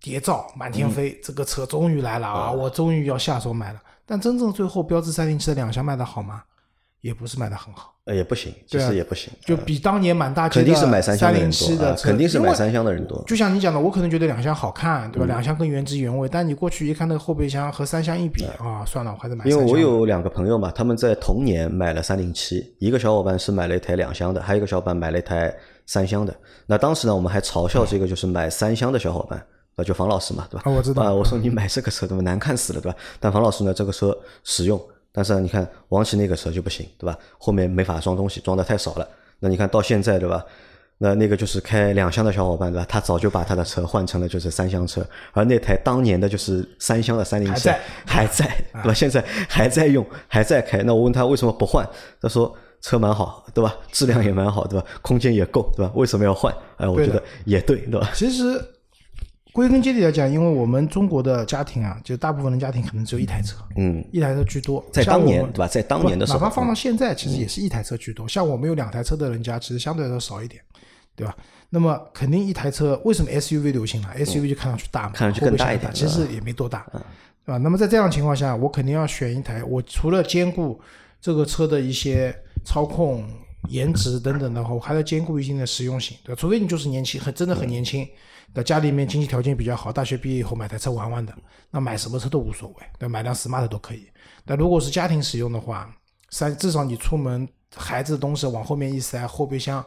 [0.00, 3.80] 谍照满天飞，这个车终于来了啊，我终于要下手买了。
[4.04, 6.44] 但真正最后标致三零七的两厢卖的好吗？
[7.06, 13.22] 也不是卖的很好，呃，也不行，其实也不行，就比当年满大街肯定是买三厢的人零七多，肯定是买三厢的人多。
[13.28, 15.26] 就像你讲的，我可能觉得两厢好看，嗯对吧？
[15.26, 19.72] 两厢更原汁原味，但你过去一看那个后备箱和三厢一比啊，算了，我还是买三因为。
[19.72, 25.54] 我有两个朋友嘛，他们在同年买了三零七，一个小伙伴是买了一台两厢的，还有一个小伙伴买了一台
[25.86, 26.34] 三厢的。
[26.66, 29.40] 那当时呢，我们还嘲笑这个就是买三厢的小伙伴，
[29.76, 30.62] 那就房老师嘛，对吧？
[30.64, 32.98] 啊我知道啊，我说你买这个车怎么难看死了，对吧？
[33.20, 34.80] 但房老师呢，这个车实用，
[35.16, 37.18] 但是你看王琦那个车就不行，对吧？
[37.38, 39.08] 后面没法装东西，装的太少了。
[39.38, 40.44] 那你看到现在，对吧？
[40.98, 42.86] 那那个就是开两厢的小伙伴，对吧？
[42.86, 48.92] 他早就把他的车换成了就是三厢车，而那台当年的就是三厢的三零七还在还在，对吧？
[48.92, 50.82] 现在还在用，还在开。
[50.82, 51.88] 那我问他为什么不换，
[52.20, 53.74] 他说车蛮好，对吧？
[53.90, 54.86] 质量也蛮好，对吧？
[55.00, 55.90] 空间也够，对吧？
[55.94, 56.54] 为什么要换？
[56.76, 58.10] 哎，我觉得也对，对吧？
[58.14, 58.62] 其实
[59.56, 64.84] 归根结底来讲，因为我们中国的家庭啊，就大部分的家庭可能只有一台车，嗯，一台车居多。
[64.92, 65.66] 在当年对吧？
[65.66, 68.28] 在当年的时候，嗯哪怕放到现在，其实也是一台车居多。
[68.28, 70.60] 像我们有两台车的人家，其实相对来说少一点，
[71.14, 71.34] 对吧？
[71.70, 77.00] 那么肯定一台车，为什么 SUV 流行了？SUV 就看上去大嘛，嗯看上去更大一点其实也没多大，对
[77.46, 77.56] 吧？
[77.56, 80.78] 那么在这样的情况下，我肯定要选一台，我除了兼顾
[81.18, 83.26] 这个车的一些操控、
[83.70, 86.38] 颜值等等的话，我还要兼顾一定的实用性，对吧？
[86.38, 88.06] 除非你就是年轻，很真的很年轻，
[88.56, 91.36] 在家里面经济条件比较好，大学毕业以后买台车玩玩的，
[91.70, 94.08] 那买什么车都无所谓，那，买辆 smart 都可以。
[94.46, 95.94] 但如果是家庭使用的话，
[96.30, 99.84] 三至少你出门孩子的东西往后面一塞，后备箱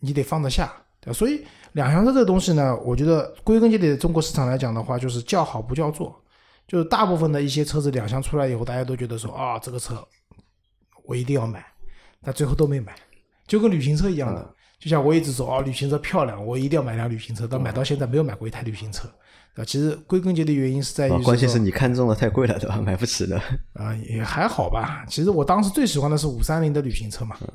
[0.00, 0.70] 你得放得下，
[1.00, 1.10] 对？
[1.10, 1.42] 所以
[1.72, 6.14] 两厢车这个东西呢，我觉得归根结底，中国市场来讲的话，就是叫好不叫座。
[6.68, 10.06] 就是大部分的一些车子两厢出来以后，大家都觉得说啊，这个车
[11.06, 11.64] 我一定要买，
[12.22, 12.94] 但最后都没买，
[13.46, 14.54] 就跟旅行车一样的。
[14.78, 19.08] 就像我一直说哦，旅行车漂亮，我一定要买辆旅行车，但买到现在没有买过一台旅行车，
[19.54, 19.64] 对吧？
[19.64, 22.76] 其实归根结底原因是在于啊，关键是你看中的太贵了，对吧？
[22.84, 23.40] 买不起的。
[23.72, 25.04] 啊、也还好吧。
[25.08, 27.48] 其实我当时最喜欢的是五三零的旅行车嘛，嗯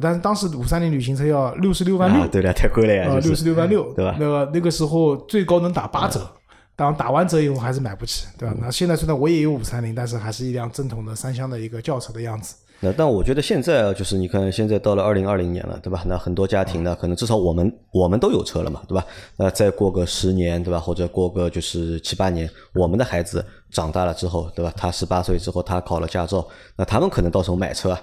[0.00, 6.30] 但是当时五三零旅行车要六十六万六、啊，对了，太贵了呀，啊，就是六十六万六，对吧那个那个时候最高能打八折，
[6.76, 8.54] 当打完折以后还是买不起，对吧？
[8.56, 12.54] 嗯那现在虽然我也有五三零，但是还是一辆正统的三厢的一个轿车的样子。
[12.80, 16.04] 那但我觉得现在啊，就是你看，现在到了二零二零年了，对吧？
[16.06, 19.04] 那很多家庭呢，可能至少我们我们都有车了嘛，对吧？
[19.36, 20.78] 那再过个十年，对吧？
[20.78, 24.72] 或者过个就是七八年，我们的孩子长大了之后，对吧？
[24.76, 27.98] 他十八岁之后，他考了驾照，那他们可能到时候买车。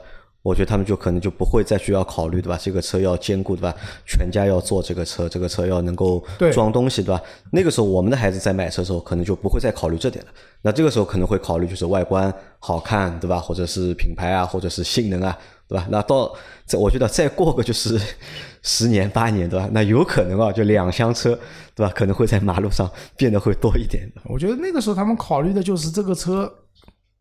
[0.45, 2.59] 我觉得他们就可能就不会再需要考虑，对吧？
[2.61, 3.73] 这个车要兼顾，对吧？
[4.05, 6.23] 全家要坐这个车，这个车要能够
[6.53, 7.19] 装东西，对吧？
[7.49, 10.31] 那个时候我们的孩子在买车的时候，可能就不会再考虑这点了。
[10.61, 13.39] 那这个时候可能会考虑就是外观好看，对吧？
[13.39, 15.35] 或者是品牌啊，或者是性能啊，
[15.67, 15.87] 对吧？
[15.89, 16.31] 那到
[16.67, 17.99] 这，我觉得再过个就是
[18.61, 19.67] 十年八年，对吧？
[19.71, 21.35] 那有可能啊，就两厢车，
[21.73, 21.91] 对吧？
[21.95, 22.87] 可能会在马路上
[23.17, 24.21] 变得会多一点的。
[24.25, 26.51] 我觉得那个时候他们考虑的就是这个车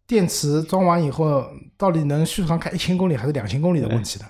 [0.07, 1.45] 电池装完以后，
[1.77, 4.25] 到底能续航开一千公里还是两千公里的问题的。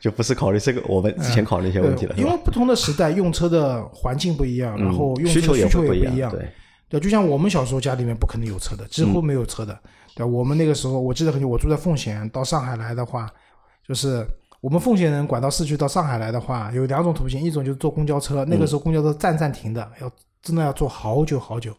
[0.00, 6.30] 就不是考虑这个我们之前考虑一些问题了，因为不同的时代用车的环境不一样，然后用车需求也不一样。
[6.30, 6.48] 对，
[6.88, 9.78] 对，就像我们小时候家里面不可能有车的，几乎没有车的。
[10.16, 13.30] 对，我们那个时候我记得很久，我住在奉贤，到上海来的话，
[13.86, 14.26] 就是
[14.60, 20.10] 我们奉贤人管到市区到上海来的话，有两种途径，一种就是坐公交车，那个时候公交车站站停的，要
[20.42, 21.72] 真的要坐好久好久，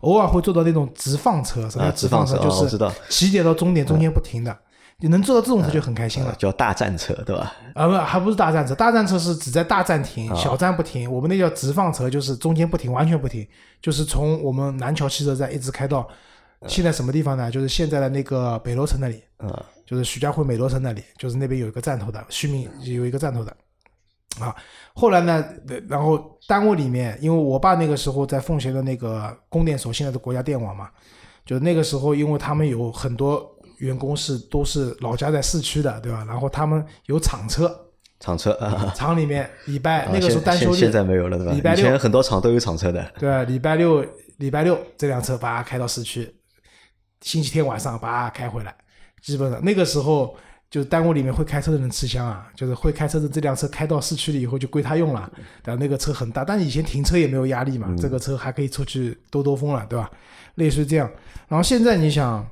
[0.00, 2.78] 偶尔会坐到那种直放车，什么直放车就是
[3.08, 4.56] 起点到终点中间不停的。
[5.02, 7.50] 你能做到这种车就很开心了，叫大站车，对吧？
[7.74, 11.10] 啊不，还不是大站车，大站车是只在大站停，小站不停。
[11.10, 13.46] 我们那叫直放车，就是中间不停，完全不停，
[13.80, 16.06] 就是从我们南桥汽车站一直开到
[16.66, 17.50] 现在什么地方呢？
[17.50, 19.50] 就是现在的那个北罗城那里，嗯，
[19.86, 23.56] 就是徐家汇美罗城那里，就是那边有一个站头的，徐明有一个站头的。
[24.38, 24.54] 啊，
[25.00, 25.44] 后来呢，
[25.88, 30.90] 然后单位里面，因为我爸那个时候在奉贤的那个供电所，现在的国家电网嘛，
[31.46, 33.56] 就那个时候，因为他们有很多。
[33.80, 36.22] 员工是都是老家在市区的，对吧？
[36.28, 37.74] 然后他们有厂车，
[38.18, 41.52] 厂车啊，厂里面礼拜那个时候单休日，现在没有了，对吧？
[41.52, 44.04] 礼拜六，以前很多厂都有厂车的，对，礼拜六
[44.36, 46.30] 礼拜六这辆车把它开到市区，
[47.22, 48.76] 星期天晚上把它开回来，
[49.22, 50.36] 基本上那个时候
[50.70, 55.30] 就是单位里面会开车的人吃香啊，就是会开车的这辆车开到市区了以后就归他用了，
[55.64, 60.10] 然后那个车很大，但以前停车也没有压力嘛，这个车还可以出去兜兜风了，对吧？
[60.54, 61.10] 类似于这样，
[61.48, 62.46] 然后现在你想。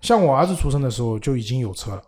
[0.00, 2.02] 像我儿子出生的时候就已经有车了，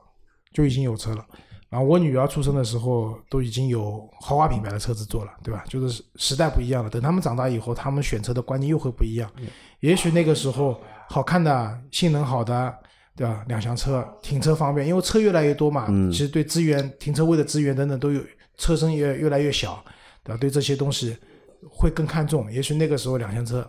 [0.50, 1.22] 就已经有车了。
[1.68, 5.62] 然后我女儿出生的时候都已经有豪华品牌的车子坐了，对吧？
[5.68, 6.88] 就是时代不一样了。
[6.88, 9.30] 等他们长大以后，他们选车的观念又会不一样。
[9.80, 12.74] 也许那个时候好看的、性能好的，
[13.16, 13.44] 对吧？
[13.48, 15.86] 两厢车停车方便，因为车越来越多嘛。
[16.10, 18.20] 其实对资源、停车位的资源等等都有，
[18.56, 19.82] 车身也越来越小，
[20.24, 20.38] 对吧？
[20.40, 21.16] 对这些东西
[21.70, 22.50] 会更看重。
[22.50, 23.68] 也许那个时候两厢车。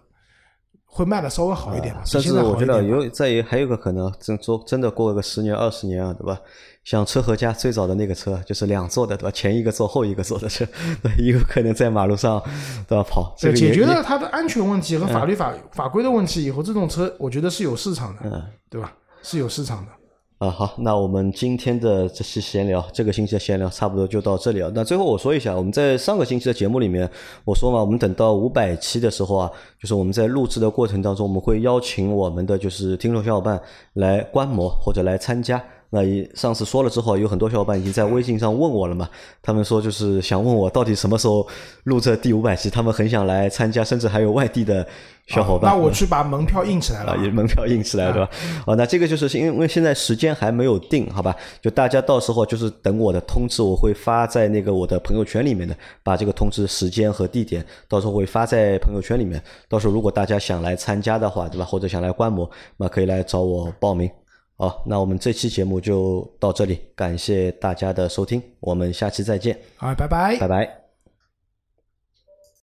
[0.95, 6.39] 会卖的稍微好一点，甚至我觉得有在于还有个可能，真做真的过个十年二十年啊，对吧？
[6.83, 9.31] 像车和家最早的那个车就是两座的，对吧？
[9.31, 10.63] 前一个座后一个座的车，
[11.01, 12.39] 对，有可能在马路上
[12.87, 13.35] 都要跑。
[13.41, 18.93] 对，解决了它的安全问题和法律法法规的问题以后，这种车我觉得是有市场的，嗯，对吧？
[19.23, 19.91] 是有市场的。
[20.39, 24.69] 啊，好，那我们今天的这期闲聊，这个星期的闲聊差不多就到这里了。
[24.75, 27.09] 那最后我说一下，我们在上个星期的节目里面，
[27.45, 29.49] 我说嘛，我们等到五百期的时候啊，
[29.79, 33.61] 就是我们在录制的过程当中，我们会邀请我们的就是听众小伙伴
[33.93, 35.63] 来观摩或者来参加。
[35.93, 36.01] 那
[36.33, 39.07] 上次说了之后，有很多小伙伴已经在微信上问我了嘛？
[39.43, 41.47] 他们说就是想问我到底什么时候
[41.83, 44.83] 录这第五百期，他们很想来参加，甚至还有外地的
[45.27, 45.71] 小伙伴。
[45.71, 48.27] 那我去把门票印起来了，啊，门票印起来对吧？
[48.65, 51.35] 哦，那这个就是因为现在时间还没有定，好吧？
[51.61, 59.39] 就大家到时候就是等我的通知，我会发在那个我的朋友圈里面的，把这个通知时间和地点到时候会发在朋友圈里面。
[59.69, 61.63] 到时候如果大家想来参加的话，对吧？
[61.63, 64.09] 或者想来观摩，那可以来找我报名。
[64.55, 69.59] 好，那我们这期节目就到这里，感谢大家的收听，我们下期再见。
[69.75, 70.82] 好，拜拜，拜拜。